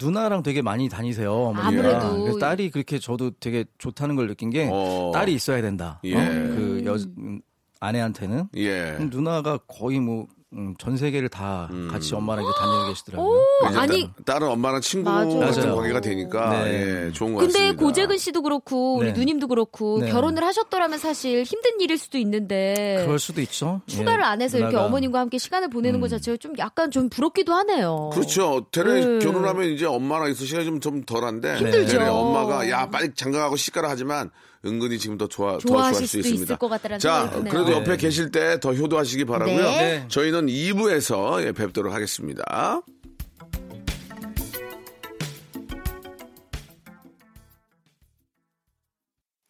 [0.00, 1.32] 누나랑 되게 많이 다니세요.
[1.32, 1.66] 어머니가.
[1.68, 2.38] 아무래도.
[2.38, 5.10] 딸이 그렇게 저도 되게 좋다는 걸 느낀 게 어.
[5.12, 6.00] 딸이 있어야 된다.
[6.04, 6.14] 예.
[6.14, 6.18] 어?
[6.18, 7.40] 그 여, 음,
[7.80, 8.96] 아내한테는 예.
[9.10, 11.88] 누나가 거의 뭐 음, 전 세계를 다 음.
[11.92, 13.44] 같이 엄마랑 이제 다니고 계시더라고요.
[13.68, 15.38] 이제 아니, 딸- 딸은 엄마랑 친구 맞아.
[15.38, 15.74] 같은.
[15.74, 17.06] 관계가 되니까 네.
[17.08, 17.82] 예, 좋은 것 근데 같습니다.
[17.84, 19.12] 고재근 씨도 그렇고 우리 네.
[19.12, 20.10] 누님도 그렇고 네.
[20.10, 23.82] 결혼을 하셨더라면 사실 힘든 일일 수도 있는데 그럴 수도 있죠.
[23.90, 24.74] 휴가를 예, 안 해서 이렇게.
[24.76, 28.08] 어머님과 함께 시간을 보내는 것 자체가 좀 약간 좀 부럽기도 하네요.
[28.14, 28.64] 그렇죠.
[28.72, 29.18] 되레 네.
[29.18, 31.58] 결혼하면 이제 엄마랑 있을 시간이 좀, 좀 덜한데.
[31.58, 32.00] 힘들죠.
[32.10, 34.30] 엄마가 야, 빨리 장가가고 시가라 하지만
[34.64, 36.42] 은근히 지금 더 좋아, 좋아하실 수 수도 있습니다.
[36.44, 37.30] 있을 것 같다라는 자.
[37.48, 37.96] 그래도 옆에 네.
[37.96, 40.04] 계실 때 더 효도하시기 바라고요 네.
[40.08, 42.82] 저희는 2부에서 예, 뵙도록 하겠습니다.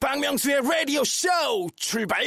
[0.01, 1.29] 박명수의 라디오 쇼
[1.77, 2.23] 출발!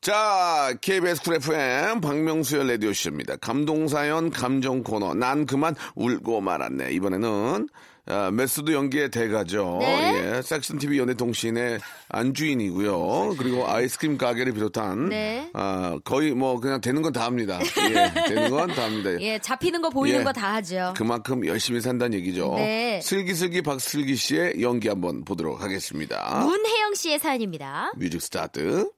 [0.00, 3.36] 자, KBS 쿨 FM 박명수의 라디오 쇼입니다.
[3.36, 5.14] 감동사연 감정 코너.
[5.14, 6.92] 난 그만 울고 말았네.
[6.92, 7.68] 이번에는
[8.08, 9.78] 아, method 연기의 대가죠.
[9.80, 10.36] 네.
[10.36, 13.34] 예, 섹션 TV 연예통신의 안주인이고요.
[13.38, 15.50] 그리고 아이스크림 가게를 비롯한 네.
[15.54, 17.58] 아, 거의 뭐 그냥 되는 건 다 합니다.
[17.90, 19.10] 예, 되는 건 다 합니다.
[19.20, 20.24] 예, 잡히는 거 보이는 예.
[20.24, 20.94] 거다 하죠.
[20.96, 22.54] 그만큼 열심히 산다는 얘기죠.
[22.56, 23.00] 네.
[23.02, 26.44] 슬기슬기 박슬기 씨의 연기 한번 보도록 하겠습니다.
[26.44, 27.92] 문혜영 씨의 사연입니다.
[27.96, 28.88] music start.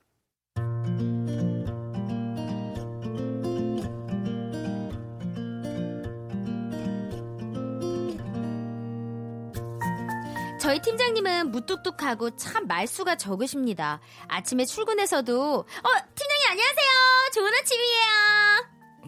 [10.69, 14.01] 저희 팀장님은 무뚝뚝하고 참 말수가 적으십니다.
[14.29, 17.31] 아침에 출근해서도 어 팀장님 안녕하세요.
[17.33, 18.05] 좋은 아침이에요.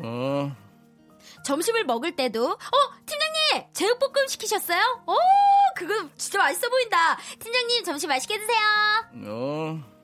[0.02, 0.56] 어,
[1.44, 5.02] 점심을 먹을 때도 어 팀장님 제육볶음 시키셨어요?
[5.06, 5.14] 오
[5.76, 7.18] 그거 진짜 맛있어 보인다.
[7.38, 8.58] 팀장님 점심 맛있게 드세요.
[9.26, 9.99] 어,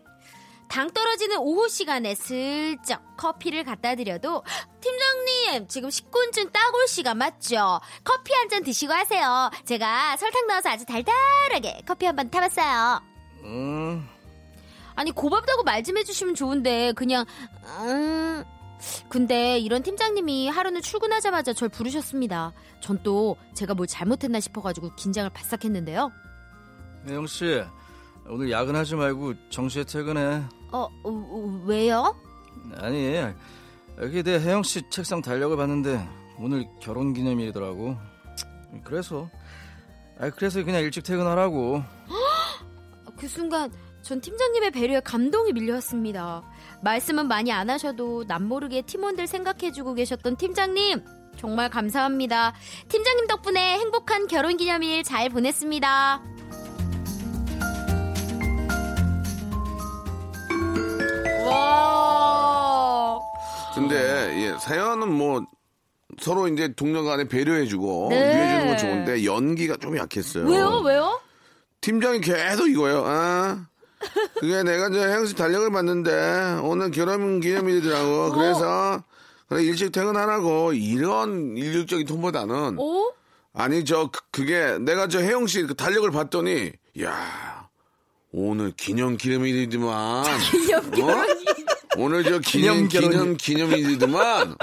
[0.68, 4.42] 당 떨어지는 오후 시간에 슬쩍 커피를 갖다 드려도
[4.80, 7.80] 팀장님 지금 식곤증 따올 시간 맞죠?
[8.04, 9.50] 커피 한 잔 드시고 하세요.
[9.64, 13.00] 제가 설탕 넣어서 아주 달달하게 커피 한 번 타봤어요.
[13.42, 14.02] 어,
[14.94, 17.24] 아니 고맙다고 말 좀 해주시면 좋은데 그냥
[17.80, 18.44] 음...
[19.08, 22.52] 근데 이런 팀장님이 하루는 출근하자마자 절 부르셨습니다.
[22.80, 26.12] 전 또 제가 뭘 잘못했나 싶어가지고 긴장을 바싹 했는데요.
[27.08, 27.62] 혜영 씨,
[28.28, 30.42] 오늘 야근하지 말고 정시에 퇴근해.
[30.72, 32.14] 어, 어, 어, 왜요?
[32.78, 33.14] 아니,
[34.00, 36.06] 여기 내 혜영 씨 책상 달력을 봤는데
[36.38, 37.96] 오늘 결혼 기념일이더라고.
[38.84, 39.30] 그래서,
[40.18, 41.82] 아 그래서 그냥 일찍 퇴근하라고.
[43.16, 46.42] 그 순간 전 팀장님의 배려에 감동이 밀려왔습니다.
[46.82, 51.02] 말씀은 많이 안 하셔도 남모르게 팀원들 생각해주고 계셨던 팀장님
[51.36, 52.54] 정말 감사합니다.
[52.88, 56.22] 팀장님 덕분에 행복한 결혼 기념일 잘 보냈습니다.
[63.76, 65.44] 근데 예, 사연은 뭐
[66.20, 68.16] 서로 이제 동료 간에 배려해주고 네.
[68.16, 70.46] 위해주는 건 좋은데 연기가 좀 약했어요.
[70.46, 70.80] 왜요?
[70.84, 71.20] 왜요?
[71.82, 73.04] 팀장이 계속 이거예요.
[73.06, 73.66] 아,
[74.40, 78.32] 그게 내가 저 행시 달력을 봤는데 오늘 결혼 기념일이더라고.
[78.32, 79.04] 그래서
[79.48, 83.12] 그래 일찍 퇴근하라고 이런 일률적인 톤보다는 오?
[83.52, 87.68] 아니 저 그- 그게 내가 저 혜영 씨그 달력을 봤더니 야
[88.32, 90.24] 오늘 기념 기념일이더만.
[90.92, 91.24] 기념 어?
[91.96, 94.56] 오늘 저 기념 기념 결혼이- 기념 기념일이더만.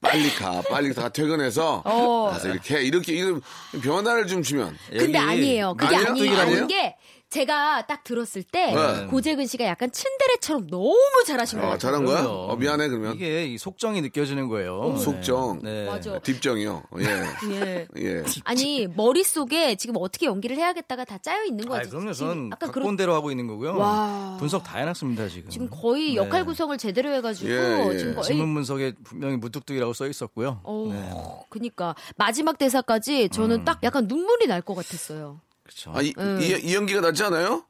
[0.00, 2.30] 빨리 가, 빨리 다 퇴근해서 어.
[2.30, 3.40] 가서 이렇게 이렇게 이런
[3.82, 5.74] 변화를 좀 주면 근데 아니에요.
[5.74, 6.10] 그게 아니에요?
[6.12, 6.30] 아니에요.
[6.30, 6.56] 그게 아니에요?
[6.56, 6.96] 아닌 게
[7.36, 9.06] 제가 딱 들었을 때 네.
[9.08, 10.96] 고재근 씨가 약간 츤데레처럼 너무
[11.26, 11.78] 잘하신 것 어, 같아요.
[11.78, 12.24] 잘한 거야?
[12.24, 14.96] 어, 미안해 그러면 이게 이 속정이 느껴지는 거예요.
[14.96, 15.60] 속정.
[15.62, 15.84] 네.
[15.84, 16.18] 맞아.
[16.20, 16.82] 딥정이요.
[17.00, 17.04] 예.
[17.52, 17.86] 예.
[17.98, 18.22] 예.
[18.44, 21.90] 아니 머릿 속에 지금 어떻게 연기를 해야겠다가 다 짜여 있는 아, 거죠.
[21.90, 22.12] 그럼요.
[22.14, 23.76] 지금 전 약간 그런 각본대로 하고 있는 거고요.
[23.76, 24.36] 와.
[24.38, 25.50] 분석 다 해놨습니다 지금.
[25.50, 26.16] 지금 거의 네.
[26.16, 27.98] 역할 구성을 제대로 해가지고 예, 예.
[27.98, 30.60] 지금 거의 지문 분석에 분명히 무뚝뚝이라고 써 있었고요.
[30.64, 31.10] 어, 네.
[31.50, 35.40] 그니까 마지막 대사까지 저는 딱 약간 눈물이 날 것 같았어요.
[35.66, 35.92] 그렇죠.
[35.94, 36.38] 아, 이, 음.
[36.40, 37.64] 이, 이 연기가 낫지 않아요?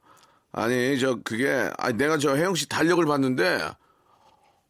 [0.51, 3.59] 아니, 저, 그게, 아 내가 저 혜영 씨 달력을 봤는데,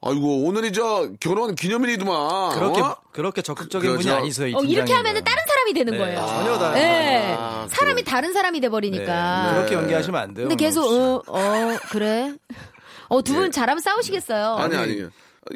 [0.02, 2.56] 아이고, 오늘이 저 결혼 기념일이더만.
[2.56, 2.98] 그렇게 어?
[3.12, 4.48] 그렇게 적극적인 그, 분이 저- 아니세요.
[4.48, 4.94] 이 어, 이렇게.
[4.94, 6.20] 하면은 다른 사람이 되는 네, 거예요.
[6.20, 7.36] 전혀 다른 네.
[7.38, 8.12] 아, 사람이 그래.
[8.12, 9.48] 다른 사람이 돼버리니까.
[9.52, 10.48] 네, 그렇게 연기하시면 안 돼요.
[10.48, 10.86] 근데 계속.
[10.86, 12.34] 어, 어 그래.
[13.10, 14.56] 어 두분 잘하면 싸우시겠어요.
[14.56, 14.94] 아니, 아니.
[14.94, 15.08] 이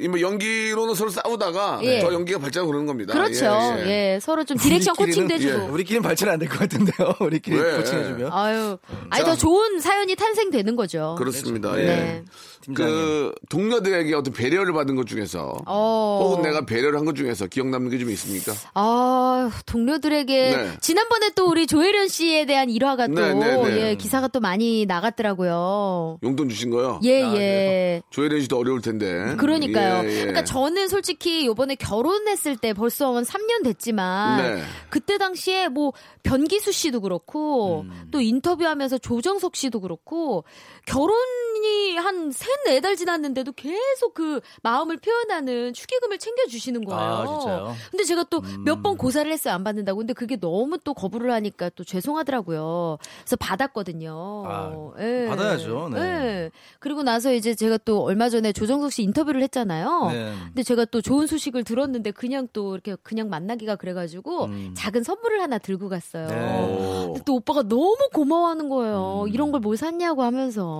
[0.09, 1.99] 뭐 연기로는 서로 싸우다가 예.
[1.99, 3.13] 더 연기가 발전 그러는 겁니다.
[3.13, 3.45] 그렇죠.
[3.45, 4.13] 예, 예.
[4.15, 5.53] 예, 서로 좀 direction coaching도 해주고.
[5.63, 5.67] 예.
[5.67, 7.15] 우리끼리는 발전 안 될 것 같은데요.
[7.21, 7.77] 우리끼리 왜?
[7.77, 8.31] 코칭해주면.
[8.31, 8.77] 아유,
[9.09, 9.31] 아니 자.
[9.31, 11.15] 더 좋은 사연이 탄생되는 거죠.
[11.17, 11.73] 그렇습니다.
[11.75, 12.23] 네.
[12.67, 12.73] 예.
[12.73, 12.75] 네.
[12.75, 12.95] 팀장님.
[12.95, 16.19] 그 동료들에게 어떤 배려를 받은 것 중에서 어.
[16.23, 18.53] 혹은 내가 배려를 한 것 중에서 기억 남는 게 좀 있습니까?
[18.73, 20.71] 아, 동료들에게 네.
[20.81, 23.81] 지난번에 또 우리 조혜련 씨에 대한 일화가 또 네, 네, 네.
[23.89, 26.19] 예, 기사가 또 많이 나갔더라고요.
[26.23, 26.99] 용돈 주신 거요?
[27.03, 28.01] 예, 아, 예.
[28.09, 29.35] 조혜련 씨도 어려울 텐데.
[29.37, 30.07] 그러니까요.
[30.07, 30.19] 예, 예.
[30.19, 34.63] 그러니까 저는 솔직히 요번에 결혼했을 때 벌써 한 3년 됐지만 네.
[34.89, 35.93] 그때 당시에 뭐
[36.23, 38.07] 변기수 씨도 그렇고 음.
[38.11, 40.43] 또 인터뷰하면서 조정석 씨도 그렇고
[40.85, 47.01] 결혼이 한 세 네 달 지났는데도 계속 그 마음을 표현하는 축의금을 챙겨 주시는 거예요.
[47.01, 47.67] 아, 진짜요?
[47.69, 47.73] 음.
[47.91, 49.53] 근데 제가 또 몇번 고사를 했어요.
[49.53, 49.97] 안 받는다고.
[49.99, 52.97] 근데 그게 너무 또 거부를 하니까 또 죄송하더라고요.
[53.21, 54.43] 그래서 받았거든요.
[54.47, 55.25] 아, 예.
[55.27, 55.89] 받아야죠.
[55.93, 55.99] 네.
[55.99, 56.51] 예.
[56.79, 60.09] 그리고 나서 이제 제가 또 얼마 전에 조정석 씨 인터뷰를 했잖아요.
[60.11, 60.33] 네.
[60.47, 64.73] 근데 제가 또 좋은 소식을 들었는데 그냥 또 이렇게 그냥 만나기가 그래가지고 음.
[64.75, 66.27] 작은 선물을 하나 들고 갔어요.
[66.27, 67.03] 네.
[67.07, 69.23] 근데 또 오빠가 너무 고마워하는 거예요.
[69.27, 69.33] 음.
[69.33, 70.70] 이런 걸 뭘 샀냐고 하면서.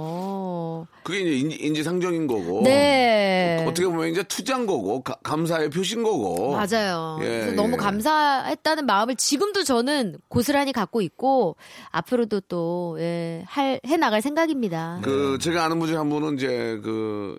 [1.03, 2.61] 그게 이제 인지, 인지 상정인 거고.
[2.63, 3.65] 네.
[3.67, 6.51] 어떻게 보면 이제 투자인 거고 가- 감사의 표시인 거고.
[6.51, 7.17] 맞아요.
[7.21, 7.55] 예, 그래서 예.
[7.55, 11.55] 너무 감사했다는 마음을 지금도 저는 고스란히 갖고 있고
[11.91, 14.99] 앞으로도 또 예, 할, 해 나갈 생각입니다.
[15.03, 17.37] 그 제가 아는 분 중에 한 분은 이제 그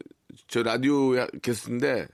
[0.48, 1.10] 저 라디오
[1.42, 2.06] 게스트인데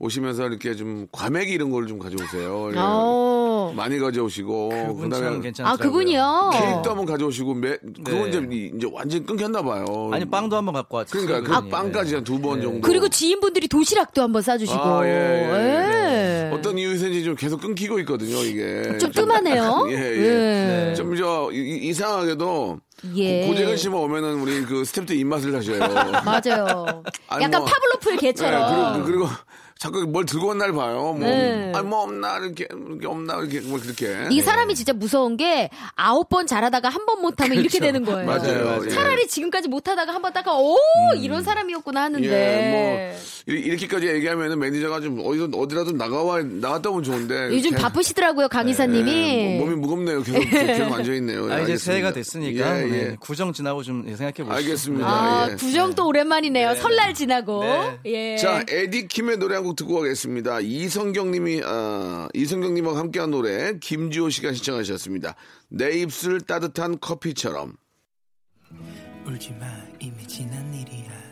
[0.00, 2.70] 오시면서 이렇게 좀 과메기 이런 걸 좀 가져오세요.
[2.72, 2.76] 예.
[2.78, 3.72] 어.
[3.76, 5.72] 많이 가져오시고 그분 참 그다음에 괜찮더라고요.
[5.72, 6.50] 아, 그분이요?
[6.52, 8.28] 케이크도 한번 가져오시고 매, 그건 네.
[8.28, 9.84] 이제, 이- 이제 완전 끊겼나 봐요.
[10.12, 11.26] 아니 빵도 한번 갖고 왔어요.
[11.26, 12.80] 그러니까 그 빵까지 한 두번 정도.
[12.80, 14.78] 그리고 지인분들이 도시락도 한번 싸주시고.
[14.80, 16.50] 아, 예, 예, 예.
[16.54, 18.98] 어떤 이유에서인지 좀 계속 끊기고 있거든요, 이게.
[18.98, 19.86] 좀 뜸하네요.
[19.90, 20.88] 예, 예.
[20.90, 20.94] 예.
[20.94, 22.78] 좀저 이상하게도
[23.16, 23.42] 예.
[23.42, 25.78] 고- 고재근 씨만 오면은 우리 그 스탭들 입맛을 다셔요.
[26.24, 27.02] 맞아요.
[27.32, 28.94] 약간 뭐- 파블로프의 개처럼.
[28.98, 29.26] 네, 그리고, 그리고
[29.80, 31.14] 자꾸 뭘 들고 오나 봐요.
[31.18, 31.72] 뭐, 네.
[31.74, 34.26] 아니, 뭐 없나, 이렇게, 이렇게 없나, 이렇게, 뭐 그렇게.
[34.30, 37.84] 이 사람이 진짜 무서운 게 아홉 번 잘하다가 한 번 못하면 이렇게 그렇죠.
[37.86, 38.26] 되는 거예요.
[38.26, 38.64] 맞아요.
[38.66, 38.88] 맞아요.
[38.90, 40.76] 차라리 지금까지 못하다가 한번 따가 오
[41.16, 42.28] 이런 사람이었구나 하는데.
[42.28, 42.70] 예,
[43.48, 47.48] 뭐, 이- 이렇게까지 얘기하면 은 매니저가 좀 어디서, 어디라도 나가와, 나갔다 오면 좋은데.
[47.48, 49.10] 요즘 개- 바쁘시더라고요 강 이사님이.
[49.10, 50.22] 예, 뭐, 몸이 무겁네요.
[50.22, 51.48] 계속, 계속 앉아있네요.
[51.48, 51.78] 예, 아, 이제.
[51.78, 52.86] 새해가 됐으니까 예, 예.
[52.90, 54.52] 네, 구정 지나고 좀 생각해 보시죠.
[54.52, 55.06] 알겠습니다.
[55.08, 55.54] 아 예.
[55.54, 56.74] 구정 또 오랜만이네요.
[56.74, 57.64] 설날 지나고.
[57.64, 57.98] 네.
[58.04, 58.36] 예.
[58.36, 60.60] 자, 에디킴의 노래 한곡 듣고 가겠습니다.
[60.60, 65.34] 이성경 님이, 아, 이성경 님과 함께한 노래, 김지호 씨가 신청하셨습니다.
[65.68, 67.76] 내 입술 따뜻한 커피처럼.
[69.26, 69.66] 울지 마
[70.00, 71.30] 이미 지난 일이야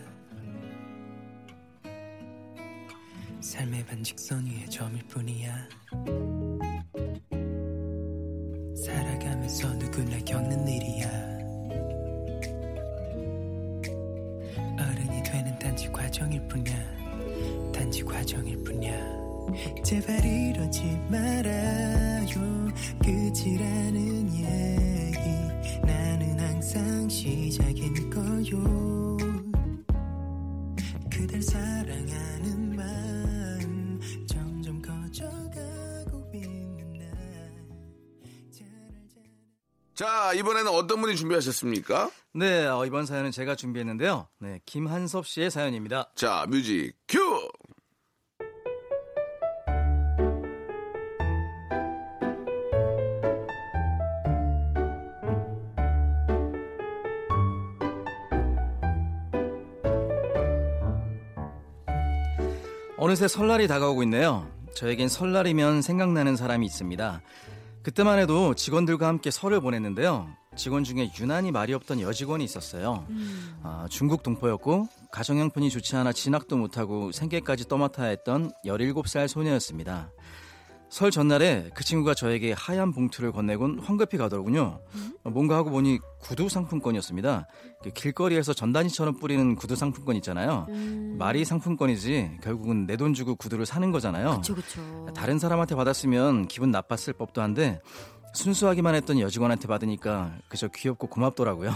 [3.40, 5.68] 삶의 반직선 위에 점일 뿐이야
[8.84, 11.08] 살아가면서 누구나 겪는 일이야
[14.78, 16.97] 어른이 되는 단지 과정일 뿐이야
[17.72, 19.18] 단지 과정일 뿐이야.
[19.84, 22.68] 제발 이러지 말아요.
[23.02, 25.86] 끝이라는 얘기.
[25.86, 29.16] 나는 항상 시작인 거요.
[31.10, 32.57] 그댈 사랑하는
[39.98, 42.12] 자, 이번에는 어떤 분이 준비하셨습니까?
[42.34, 44.28] 네, 어, 이번 사연은 제가 준비했는데요.
[44.38, 46.12] 네, 김한섭 씨의 사연입니다.
[46.14, 47.18] 자, 뮤직 큐!
[62.98, 64.48] 어느새 설날이 다가오고 있네요.
[64.76, 67.20] 저에겐 설날이면 생각나는 사람이 있습니다.
[67.88, 70.28] 그때만 해도 직원들과 함께 설을 보냈는데요.
[70.56, 73.06] 직원 중에 유난히 말이 없던 여직원이 있었어요.
[73.62, 80.10] 아, 중국 동포였고 가정 형편이 좋지 않아 진학도 못하고 생계까지 떠맡아야 했던 17살 소녀였습니다.
[80.90, 84.80] 설 전날에 그 친구가 저에게 하얀 봉투를 건네곤 황급히 가더군요.
[85.22, 87.46] 어, 뭔가 하고 보니 구두 상품권이었습니다.
[87.82, 90.66] 그 길거리에서 전단지처럼 뿌리는 구두 상품권 있잖아요.
[91.18, 94.36] 말이 상품권이지 결국은 내 돈 주고 구두를 사는 거잖아요.
[94.38, 95.06] 그쵸 그쵸.
[95.14, 97.80] 다른 사람한테 받았으면 기분 나빴을 법도 한데
[98.34, 101.70] 순수하기만 했던 여직원한테 받으니까 그저 귀엽고 고맙더라고요.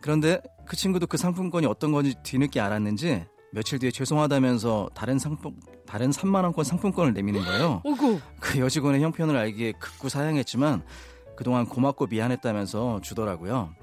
[0.00, 5.54] 그런데 그 친구도 그 상품권이 어떤 건지 뒤늦게 알았는지 며칠 뒤에 죄송하다면서 다른 상품
[5.90, 7.82] 다른 3만 원권 상품권을 내미는 거예요.
[7.84, 8.20] 오구.
[8.38, 10.84] 그 여직원의 형편을 알기에 극구 사양했지만
[11.36, 13.74] 그동안 고맙고 미안했다면서 주더라고요.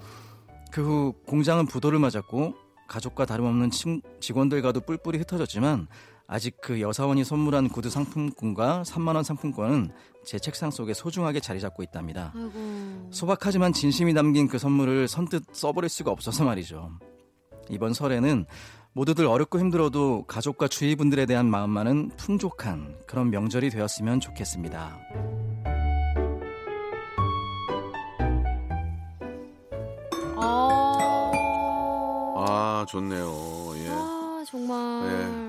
[0.71, 2.53] 그 후 공장은 부도를 맞았고
[2.87, 5.87] 가족과 다름없는 친- 직원들과도 뿔뿔이 흩어졌지만
[6.27, 9.91] 아직 그 여사원이 선물한 구두 상품권과 3만 원 상품권은
[10.25, 12.31] 제 책상 속에 소중하게 자리 잡고 있답니다.
[12.33, 13.09] 아이고.
[13.11, 16.89] 소박하지만 진심이 담긴 그 선물을 선뜻 써버릴 수가 없어서 말이죠.
[17.69, 18.45] 이번 설에는
[18.97, 24.97] 모두들 어렵고 힘들어도 가족과 주위 분들에 대한 마음만은 풍족한 그런 명절이 되었으면 좋겠습니다.
[30.37, 31.31] 아.
[32.37, 33.31] 아, 좋네요.
[33.75, 33.87] 예.
[33.91, 35.07] 아 정말.
[35.07, 35.46] 네.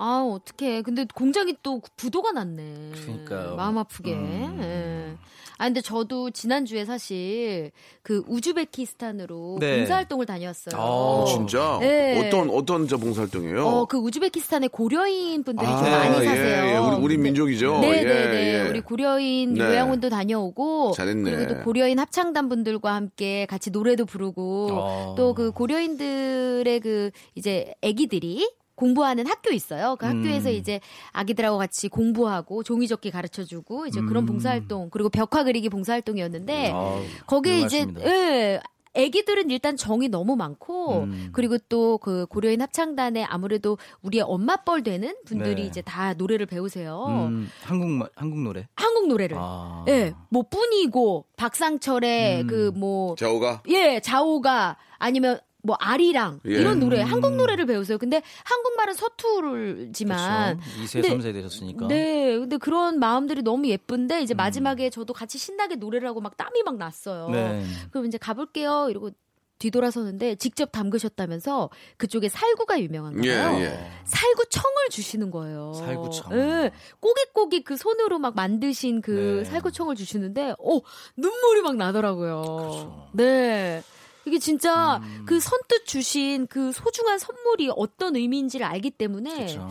[0.00, 0.82] 아 어떡해.
[0.82, 2.92] 근데 공장이 또 부도가 났네.
[2.94, 3.56] 그러니까요.
[3.56, 4.12] 마음 아프게.
[4.14, 4.58] 음.
[4.62, 5.16] 예.
[5.60, 9.78] 아 근데 저도 지난주에 사실 그 우즈베키스탄으로 네.
[9.78, 10.80] 봉사활동을 다녀왔어요.
[10.80, 11.78] 어, 진짜?
[11.80, 12.28] 네.
[12.28, 13.66] 어떤, 어떤 저 봉사활동이에요?
[13.66, 16.64] 어, 그 우즈베키스탄에 고려인 분들이 아, 좀 많이 예, 사세요.
[16.64, 16.78] 예.
[16.78, 17.22] 우리, 우리 네.
[17.24, 17.80] 민족이죠?
[17.80, 18.34] 네네네.
[18.34, 18.68] 예, 예.
[18.68, 19.64] 우리 고려인 네.
[19.64, 21.28] 요양원도 다녀오고 잘했네.
[21.28, 25.14] 그리고 또 고려인 합창단 분들과 함께 같이 노래도 부르고 어.
[25.18, 29.96] 또그 고려인들의 그 이제 아기들이 공부하는 학교 있어요.
[29.98, 30.54] 그 학교에서 음.
[30.54, 30.78] 이제
[31.12, 34.26] 아기들하고 같이 공부하고 종이접기 가르쳐 주고 이제 그런 음.
[34.26, 37.86] 봉사활동 그리고 벽화 그리기 봉사활동이었는데 아우, 거기에 이제.
[38.04, 38.60] 예.
[38.94, 41.28] 애기들은 일단 정이 너무 많고 음.
[41.32, 45.66] 그리고 또 그 고려인 합창단에 아무래도 우리의 엄마뻘 되는 분들이 네.
[45.68, 47.04] 이제 다 노래를 배우세요.
[47.08, 48.66] 음, 한국 마- 한국 노래.
[48.74, 49.36] 한국 노래를.
[49.38, 49.84] 아.
[49.88, 52.46] 예, 뭐 뿐이고 박상철의 음.
[52.46, 53.62] 그뭐 자오가?
[53.68, 56.50] 예, 자오가 아니면 뭐 아리랑 예.
[56.52, 57.06] 이런 노래 음.
[57.06, 57.98] 한국 노래를 배우세요.
[57.98, 60.82] 근데 한국말은 서투르지만 그렇죠.
[60.82, 61.88] 2세, 근데- 3세 되셨으니까.
[61.88, 66.62] 네, 근데 그런 마음들이 너무 예쁜데 이제 마지막에 저도 같이 신나게 노래를 하고 막 땀이
[66.64, 67.28] 막 났어요.
[67.30, 67.64] 네.
[67.90, 68.86] 그럼 이제 가볼게요.
[68.90, 69.10] 이러고
[69.58, 73.58] 뒤돌아서는데 직접 담그셨다면서 그쪽에 살구가 유명한가요?
[73.58, 73.90] 예, 예.
[74.04, 75.72] 살구청을 주시는 거예요.
[75.74, 76.32] 살구청.
[76.38, 76.70] 예.
[77.00, 79.44] 꼬깃꼬깃 그 손으로 막 만드신 그 네.
[79.50, 80.80] 살구청을 주시는데, 오,
[81.16, 82.42] 눈물이 막 나더라고요.
[82.42, 83.08] 그렇죠.
[83.14, 83.82] 네.
[84.28, 85.24] 이게 진짜 음.
[85.26, 89.68] 그 선뜻 주신 그 소중한 선물이 어떤 의미인지를 알기 때문에 그렇죠.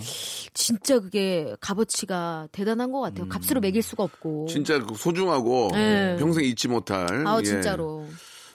[0.53, 3.23] 진짜 그게 값어치가 대단한 것 같아요.
[3.23, 3.29] 음.
[3.29, 4.47] 값으로 매길 수가 없고.
[4.49, 6.17] 진짜 그 소중하고 네.
[6.17, 7.43] 평생 잊지 못할 아우 예.
[7.43, 8.05] 진짜로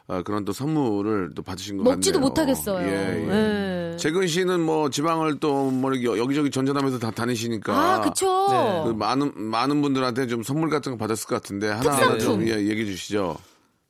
[0.09, 2.29] 아, 그런 또 선물을 또 받으신 것 먹지도 같네요.
[2.29, 2.87] 못하겠어요.
[2.87, 3.93] 예, 예.
[3.93, 3.97] 예.
[3.97, 8.49] 재근 씨는 뭐 지방을 또뭐 여기저기 전전하면서 다 다니시니까 아 그쵸.
[8.51, 8.83] 네.
[8.85, 12.47] 그 많은 많은 분들한테 좀 선물 같은 거 받았을 것 같은데 하나 하나 좀.
[12.49, 13.37] 예, 얘기해 주시죠.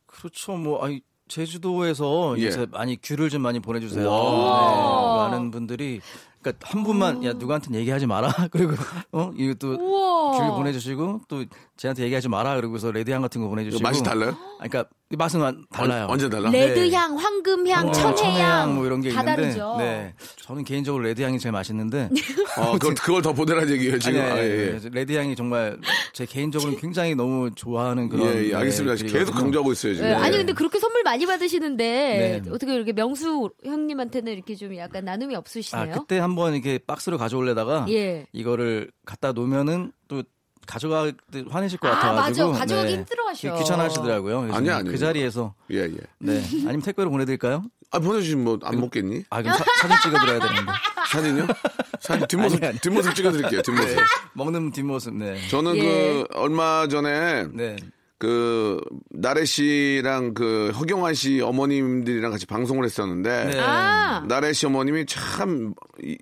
[0.07, 0.53] 그렇죠.
[0.53, 1.01] 뭐 아니
[1.33, 2.49] 제주도에서 예.
[2.49, 4.07] 이제 많이 귤을 좀 많이 보내주세요.
[4.07, 5.29] 와.
[5.31, 6.01] 네, 많은 분들이
[6.43, 8.33] 그러니까 한 분만 야 누구한테는 얘기하지 마라.
[8.51, 8.73] 그리고
[9.13, 10.39] 어 이거 또 우와.
[10.39, 11.45] 귤 보내주시고 또
[11.77, 12.57] 쟤한테 얘기하지 마라.
[12.57, 14.31] 그러고서 레드향 같은 거 보내주시고 맛이 달라요?
[14.61, 16.07] 아, 그러니까 맛은 완- 달라요.
[16.09, 16.49] 언제 달라?
[16.51, 19.77] 레드향, 황금향, 어, 천혜향, 뭐 이런 게다 있는데, 다르죠.
[19.79, 22.09] 네, 저는 개인적으로 레드향이 제일 맛있는데,
[22.57, 24.21] 어, 그걸, 그걸 더 보내라 얘기예요 지금.
[24.23, 24.79] 아니, 아, 예.
[24.81, 25.79] 아니, 레드향이 정말
[26.15, 28.27] 제 개인적으로 굉장히 너무 좋아하는 그런.
[28.27, 28.95] 예, 예, 알겠습니다.
[28.97, 29.41] 네, 계속 글이거든요.
[29.43, 30.09] 강조하고 있어요 지금.
[30.09, 30.39] 네, 아니 예.
[30.39, 32.51] 근데 그렇게 선물 많이 받으시는데 네.
[32.51, 35.93] 어떻게 이렇게 명수 형님한테는 이렇게 좀 약간 나눔이 아, 없으시네요?
[35.95, 38.27] 그때 한번 이렇게 박스로 가져올래다가 예.
[38.33, 40.23] 이거를 갖다 놓으면은 또
[40.67, 41.11] 가져가
[41.51, 42.95] 화내실 것 아 같아가지고 맞아 가져가기 네.
[42.99, 43.57] 힘들어하셔.
[43.59, 44.41] 귀찮아하시더라고요.
[44.43, 44.93] 그래서 아니야, 아니에요.
[44.93, 45.97] 그 자리에서 예, 예.
[46.19, 47.65] 네 아니면 택배로 보내드릴까요?
[47.91, 49.25] 아 보내주시면 뭐 안 먹겠니?
[49.31, 50.73] 아 그럼 사, 사진 찍어드려야 되는데
[51.11, 51.47] 사진요?
[52.01, 52.79] 사진 뒷모습 아니, 아니.
[52.79, 53.63] 뒷모습 찍어드릴게요.
[53.63, 53.99] 뒷모습.
[54.35, 55.37] 먹는 뒷모습 네.
[55.49, 55.83] 저는 예.
[55.83, 57.77] 그 얼마 전에 네.
[58.23, 58.81] 그
[59.11, 63.59] 나래 씨랑 그 허경환 씨 어머님들이랑 같이 방송을 했었는데 네.
[63.61, 65.75] 아, 나래 씨 어머님이 참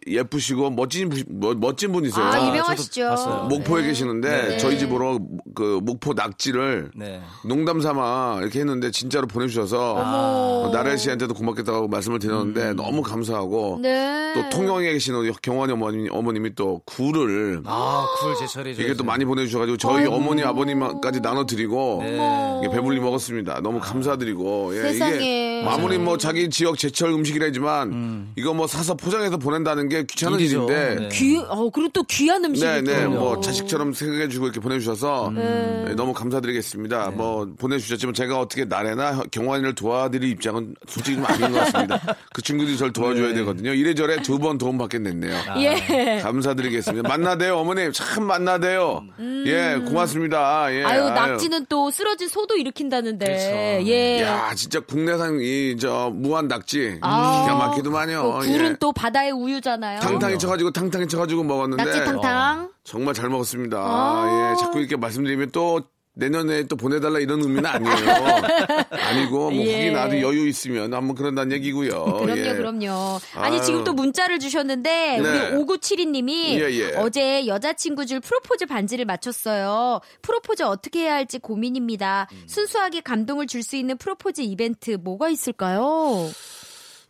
[0.07, 2.25] 예쁘시고 멋진 멋- 멋진 분이세요.
[2.25, 3.07] 아, 아, 유명하시죠.
[3.07, 3.45] 봤어요.
[3.51, 3.89] 목포에 네.
[3.89, 4.57] 계시는데 네.
[4.57, 5.19] 저희 집으로
[5.55, 7.21] 그 목포 낙지를 네.
[7.45, 14.33] 농담 삼아 이렇게 했는데 진짜로 보내주셔서 어, 나래 씨한테도 고맙겠다고 말씀을 드렸는데 너무 감사하고 네.
[14.35, 18.81] 또 통영에 계시는 경환이 어머니, 어머님이 또 굴을 아굴 제철이죠.
[18.81, 22.61] 이게 또 많이 보내주셔가지고 저희 어머니 아버님까지 나눠드리고 네.
[22.63, 23.61] 이게 배불리 먹었습니다.
[23.63, 25.15] 너무 감사드리고 예, 세상에.
[25.17, 30.67] 이게 아무리 뭐 자기 지역 제철 음식이라지만 이거 뭐 사서 포장해서 보낸다는 게 귀찮은 일이죠.
[30.71, 31.09] 일인데 네.
[31.13, 33.11] 귀, 어 그리고 또 귀한 음식이 네, 네, 또.
[33.11, 35.85] 뭐 자식처럼 생각해주고 이렇게 보내주셔서 네.
[35.89, 37.11] 네, 너무 감사드리겠습니다.
[37.13, 42.01] 뭐 보내주셨지만 제가 어떻게 나래나 경환이를 도와드릴 입장은 솔직히 좀 아닌 것 같습니다.
[42.35, 43.35] 그 친구들이 저를 도와줘야 네.
[43.35, 43.73] 되거든요.
[43.73, 45.35] 이래저래 두 번 도움 받게 됐네요.
[45.59, 46.21] 예.
[46.23, 47.07] 감사드리겠습니다.
[47.09, 47.93] 만나대요, 어머님.
[47.93, 49.05] 참 만나대요.
[49.47, 50.73] 예, 고맙습니다.
[50.73, 50.87] 예, 음.
[50.87, 53.25] 아유 낙지는 또 쓰러진 소도 일으킨다는데.
[53.25, 53.91] 그렇죠.
[53.91, 54.21] 예.
[54.23, 57.43] 야, 진짜 국내산 이 저 무한 낙지 아.
[57.45, 58.39] 기가 막히더만요.
[58.41, 58.77] 그 굴은 예.
[58.79, 60.01] 또 바다의 우유잖아요.
[60.01, 62.71] 탕탕이 쳐가지고 탕탕이 쳐가지고 먹었는데 낙지 탕탕.
[62.85, 63.79] 정말 잘 먹었습니다.
[63.79, 64.53] 아.
[64.53, 65.81] 예, 자꾸 이렇게 말씀드리면 또
[66.15, 67.97] 내년에 또 보내달라 이런 의미는 아니에요.
[68.91, 69.75] 아니고 뭐 예.
[69.75, 72.05] 혹이 나도 여유 있으면 한번 그런다는 얘기고요.
[72.05, 72.55] 그럼요, 예.
[72.55, 73.21] 그럼요.
[73.37, 73.65] 아니, 아유.
[73.65, 75.49] 지금 또 문자를 주셨는데, 네.
[75.51, 76.97] 우리 5972님이 예, 예.
[76.97, 80.01] 어제 여자친구 줄 프로포즈 반지를 맞췄어요.
[80.23, 82.29] 프로포즈 어떻게 해야 할지 고민입니다.
[82.33, 82.43] 음.
[82.47, 86.29] 순수하게 감동을 줄 수 있는 프로포즈 이벤트 뭐가 있을까요?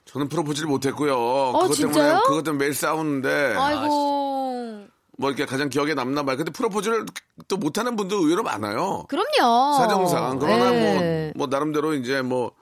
[0.05, 1.15] 저는 프로포즈를 못했고요.
[1.53, 2.23] 그것 때문에 진짜요?
[2.27, 4.87] 그것 때문에 매일 싸우는데 아이고.
[5.21, 6.39] 뭐 이렇게 가장 기억에 남나 봐요.
[6.39, 7.05] 근데 프로포즈를
[7.47, 9.05] 또 못하는 분도 의외로 많아요.
[9.09, 9.77] 그럼요.
[9.77, 11.33] 사정상 그러나 네.
[11.37, 12.53] 뭐, 뭐 나름대로 이제 뭐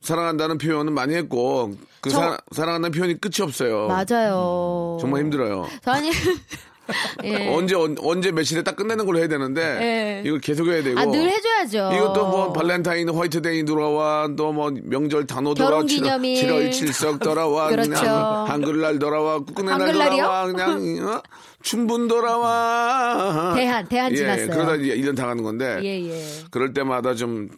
[0.00, 3.88] 사랑한다는 표현은 많이 했고 그 저- 사, 사랑한다는 표현이 끝이 없어요.
[3.88, 4.98] 맞아요.
[5.00, 5.66] 정말 힘들어요.
[5.82, 6.10] 저 아니.
[7.24, 7.48] 예.
[7.54, 10.22] 언제 언, 언제 며칠에 딱 끝내는 걸로 해야 되는데 예.
[10.26, 11.94] 이걸 계속 해야 되고 아, 늘 해줘야죠.
[11.96, 16.46] 이것도 뭐 발렌타인 화이트데이 돌아와 또 뭐 명절 단오 돌아와 결혼기념일.
[16.46, 17.90] 7월 7석 돌아와 그렇죠.
[17.90, 20.22] 그냥 한글날 돌아와 꾸꾸네 날 한글날이요?
[20.22, 21.22] 돌아와 그냥 어?
[21.62, 24.46] 춘분 돌아와 대한, 대한 예, 지났어요.
[24.48, 26.24] 그러다 이제 1년 다 가는 건데 예, 예.
[26.50, 27.48] 그럴 때마다 좀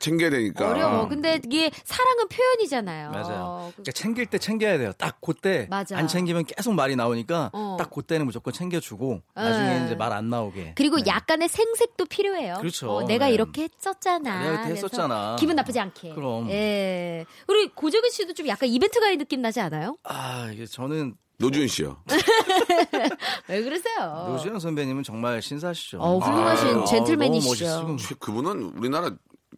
[0.00, 1.08] 챙겨야 되니까 어려워.
[1.08, 3.10] 근데 이게 사랑은 표현이잖아요.
[3.10, 3.64] 맞아요.
[3.70, 4.92] 그- 그러니까 챙길 때 챙겨야 돼요.
[4.96, 5.98] 딱 그때 맞아.
[5.98, 7.76] 안 챙기면 계속 말이 나오니까 어.
[7.78, 9.84] 딱 그때는 무조건 챙겨주고 나중에 네.
[9.86, 10.72] 이제 말 안 나오게.
[10.76, 11.04] 그리고 네.
[11.06, 12.56] 약간의 생색도 필요해요.
[12.60, 12.90] 그렇죠.
[12.90, 13.32] 어, 내가 네.
[13.34, 14.40] 이렇게 했었잖아.
[14.42, 15.36] 내가 이렇게 했었잖아.
[15.38, 16.14] 기분 나쁘지 않게.
[16.14, 16.48] 그럼.
[16.50, 17.24] 예.
[17.46, 19.96] 우리 고재근 씨도 좀 약간 이벤트 가이 느낌 나지 않아요?
[20.04, 21.98] 아 이게 저는 노준 씨요.
[23.48, 24.26] 왜 그러세요?
[24.28, 25.98] 노주현 선배님은 정말 신사시죠.
[26.00, 27.96] 어, 훌륭하신 아, 너무 젠틀맨이시죠.
[27.98, 29.10] 최- 그분은 우리나라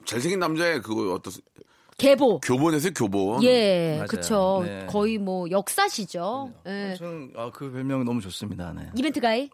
[0.04, 1.32] 잘생긴 남자의 그거 어떤
[1.98, 2.40] 계보.
[2.40, 3.42] 교본에서요 교본.
[3.42, 4.06] 예, 맞아요.
[4.08, 4.62] 그쵸.
[4.64, 4.86] 네.
[4.88, 6.52] 거의 뭐 역사시죠.
[6.66, 6.94] 예.
[6.98, 8.72] 저는 아, 그 별명 너무 좋습니다.
[8.74, 8.88] 네.
[8.96, 9.50] 이벤트 가이?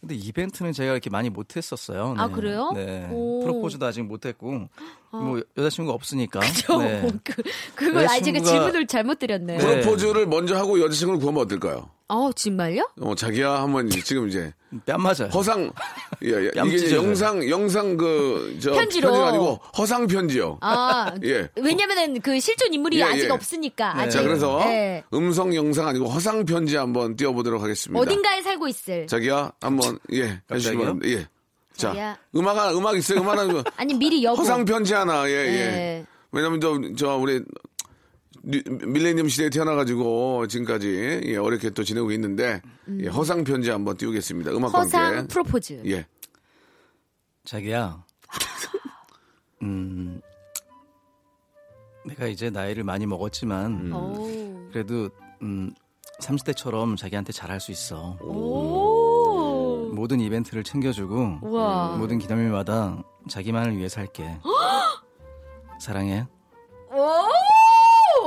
[0.00, 2.14] 근데 이벤트는 제가 이렇게 많이 못했었어요.
[2.18, 2.32] 아, 네.
[2.34, 2.70] 그래요?
[2.74, 3.08] 네.
[3.12, 3.40] 오.
[3.44, 4.68] 프로포즈도 아직 못했고
[5.12, 6.40] 뭐 여자친구가 없으니까.
[6.66, 7.08] 저, 네.
[7.24, 7.42] 그,
[7.76, 9.58] 그걸 아직 여자친구가- 질문을 잘못 드렸네.
[9.58, 9.80] 네.
[9.80, 11.88] 프로포즈를 먼저 하고 여자친구를 구하면 어떨까요?
[12.12, 12.88] 어, 정말요?
[13.00, 14.52] 어, 자기야 한번 이제 지금 이제
[14.86, 15.28] 뺨 맞아요.
[15.32, 15.70] 허상
[16.24, 16.40] 예, 예.
[16.48, 17.06] 이게 뺨 이제 찢어져요.
[17.08, 19.08] 영상 영상 그저 편지로.
[19.08, 20.58] 편지가 아니고 허상 편지요.
[20.60, 21.48] 아, 예.
[21.56, 23.28] 왜냐면은 그 실존 인물이 예, 아직 예.
[23.30, 23.98] 없으니까.
[23.98, 24.18] 아직.
[24.18, 25.02] 자, 그래서 네.
[25.14, 28.00] 음성 영상 아니고 허상 편지 한번 띄워 보도록 하겠습니다.
[28.00, 29.06] 어딘가에 살고 있을.
[29.06, 30.78] 자기야 한번 예 해 주시기 갑자기요?
[30.78, 31.08] 바랍니다.
[31.08, 31.26] 예.
[31.76, 32.18] 자.
[32.36, 33.20] 음악 하나 음악 있어요.
[33.20, 34.36] 음악 하나 아니, 미리 여보.
[34.42, 35.50] 허상 편지 하나 예 예.
[35.70, 36.06] 네.
[36.32, 37.44] 왜냐면 저, 저 우리 미-
[38.42, 42.62] 밀레니엄 시대에 태어나가지고 지금까지 예, 어렵게 또 지내고 있는데
[43.00, 44.50] 예, 허상 편지 한번 띄우겠습니다.
[44.52, 44.84] 음악과 음.
[44.84, 45.28] 허상 함께.
[45.28, 45.82] 프로포즈.
[45.86, 46.06] 예.
[47.44, 48.04] 자기야.
[49.62, 50.20] 음.
[52.06, 54.68] 내가 이제 나이를 많이 먹었지만 오.
[54.72, 55.10] 그래도
[55.42, 55.70] 음
[56.22, 58.16] 30대처럼 자기한테 잘할 수 있어.
[58.22, 59.90] 오.
[59.92, 61.96] 모든 이벤트를 챙겨주고 우와.
[61.98, 64.38] 모든 기념일마다 자기만을 위해 살게.
[65.80, 66.26] 사랑해.
[66.90, 67.39] 오.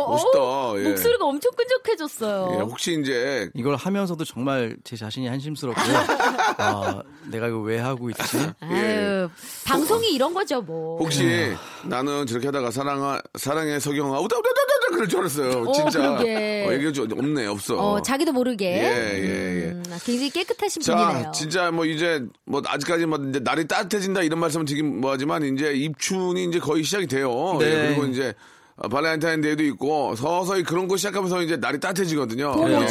[0.08, 0.40] 멋있다.
[0.86, 0.90] 예.
[0.90, 2.56] 목소리가 엄청 끈적해졌어요.
[2.56, 5.96] 예, 혹시 이제 이걸 하면서도 정말 제 자신이 한심스럽고요.
[6.58, 8.38] 아, 내가 이거 왜 하고 있지?
[8.60, 9.30] 아유,
[9.66, 11.00] 방송이 이런 거죠, 뭐.
[11.00, 11.04] 예.
[11.04, 11.54] 혹시
[11.86, 15.64] 나는 저렇게 하다가 사랑아 사랑의 서경아 우다 우다 우다 그럴 줄 알았어요.
[15.68, 16.00] 어, 진짜.
[16.00, 16.66] 그러게.
[16.68, 17.76] 어, 이게 좀 없네 없어.
[17.78, 18.66] 어, 자기도 모르게.
[18.66, 19.72] 예, 예, 예.
[19.72, 21.32] 음, 굉장히 깨끗하신 자, 분이네요.
[21.32, 26.46] 진짜 뭐 이제 뭐 아직까지 뭐 이제 날이 따뜻해진다 이런 말씀은 드리긴 뭐하지만 이제 입춘이
[26.46, 27.58] 이제 거의 시작이 돼요.
[27.60, 27.66] 네.
[27.66, 28.34] 예, 그리고 이제
[28.90, 32.54] 발렌타인데이도 있고 서서히 그런 거 시작하면서 이제 날이 따뜻해지거든요.
[32.54, 32.88] 뭐 예.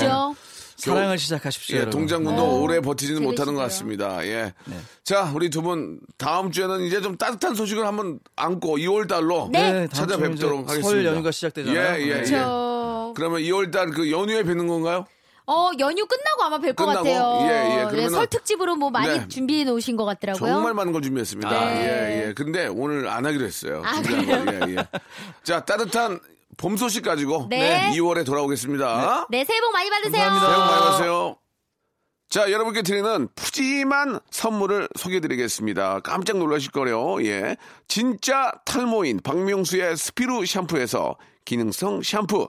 [0.76, 1.78] 사랑을 시작하십시오.
[1.78, 1.91] 예.
[1.91, 3.61] 동장군도 어, 오래 버티지는 되게 못하는 것.
[3.62, 4.24] 같습니다.
[4.26, 4.53] 예.
[4.64, 4.76] 네.
[5.05, 9.87] 자, 우리 두 분 다음 주에는 이제 좀 따뜻한 소식을 한번 안고 2월 달로 네.
[9.87, 10.89] 다음 찾아뵙도록 하겠습니다.
[10.89, 11.78] 설 연휴가 시작되잖아요.
[11.78, 12.20] 예, 예, 네.
[12.20, 12.24] 예.
[12.24, 15.05] 저, 그러면 2월 달 그 연휴에 뵙는 건가요?
[15.53, 17.05] 어, 연휴 끝나고 아마 뵐 것 끝나고?
[17.05, 17.39] 같아요.
[17.43, 17.77] 예, 예.
[17.77, 19.29] 네, 그러면은- 설 특집으로 뭐 많이 네.
[19.29, 20.51] 준비해 놓으신 것 같더라고요.
[20.53, 21.51] 정말 많은 걸 준비했습니다.
[21.51, 21.77] 네.
[22.23, 22.33] 예, 예.
[22.35, 23.83] 근데 오늘 안 하기로 했어요.
[23.85, 24.03] 아.
[24.69, 24.77] 예, 예.
[25.43, 26.21] 자, 따뜻한
[26.57, 27.91] 봄 소식 가지고 네.
[27.95, 29.27] 2월에 돌아오겠습니다.
[29.31, 30.25] 네, 새해 복 많이 받으세요.
[30.29, 30.47] 감사합니다.
[30.47, 31.37] 새해 복 많이 받으세요.
[32.31, 36.01] 자, 여러분께 드리는 푸짐한 선물을 소개해드리겠습니다.
[36.01, 37.23] 깜짝 놀라실 거예요.
[37.27, 37.57] 예.
[37.89, 42.49] 진짜 탈모인 박명수의 스피루 샴푸에서 기능성 샴푸.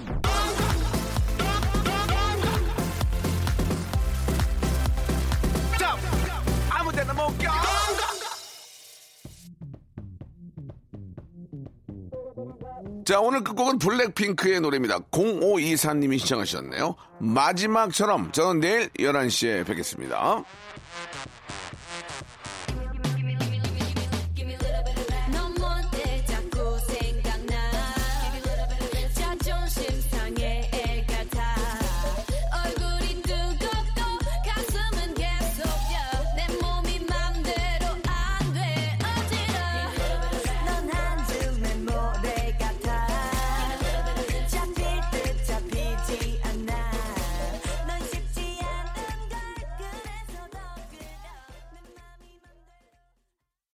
[13.05, 14.99] 자, 오늘 끝곡은 블랙핑크의 노래입니다.
[15.11, 16.95] 0524님이 시청하셨네요.
[17.19, 20.43] 마지막처럼 저는 내일 11시에 뵙겠습니다.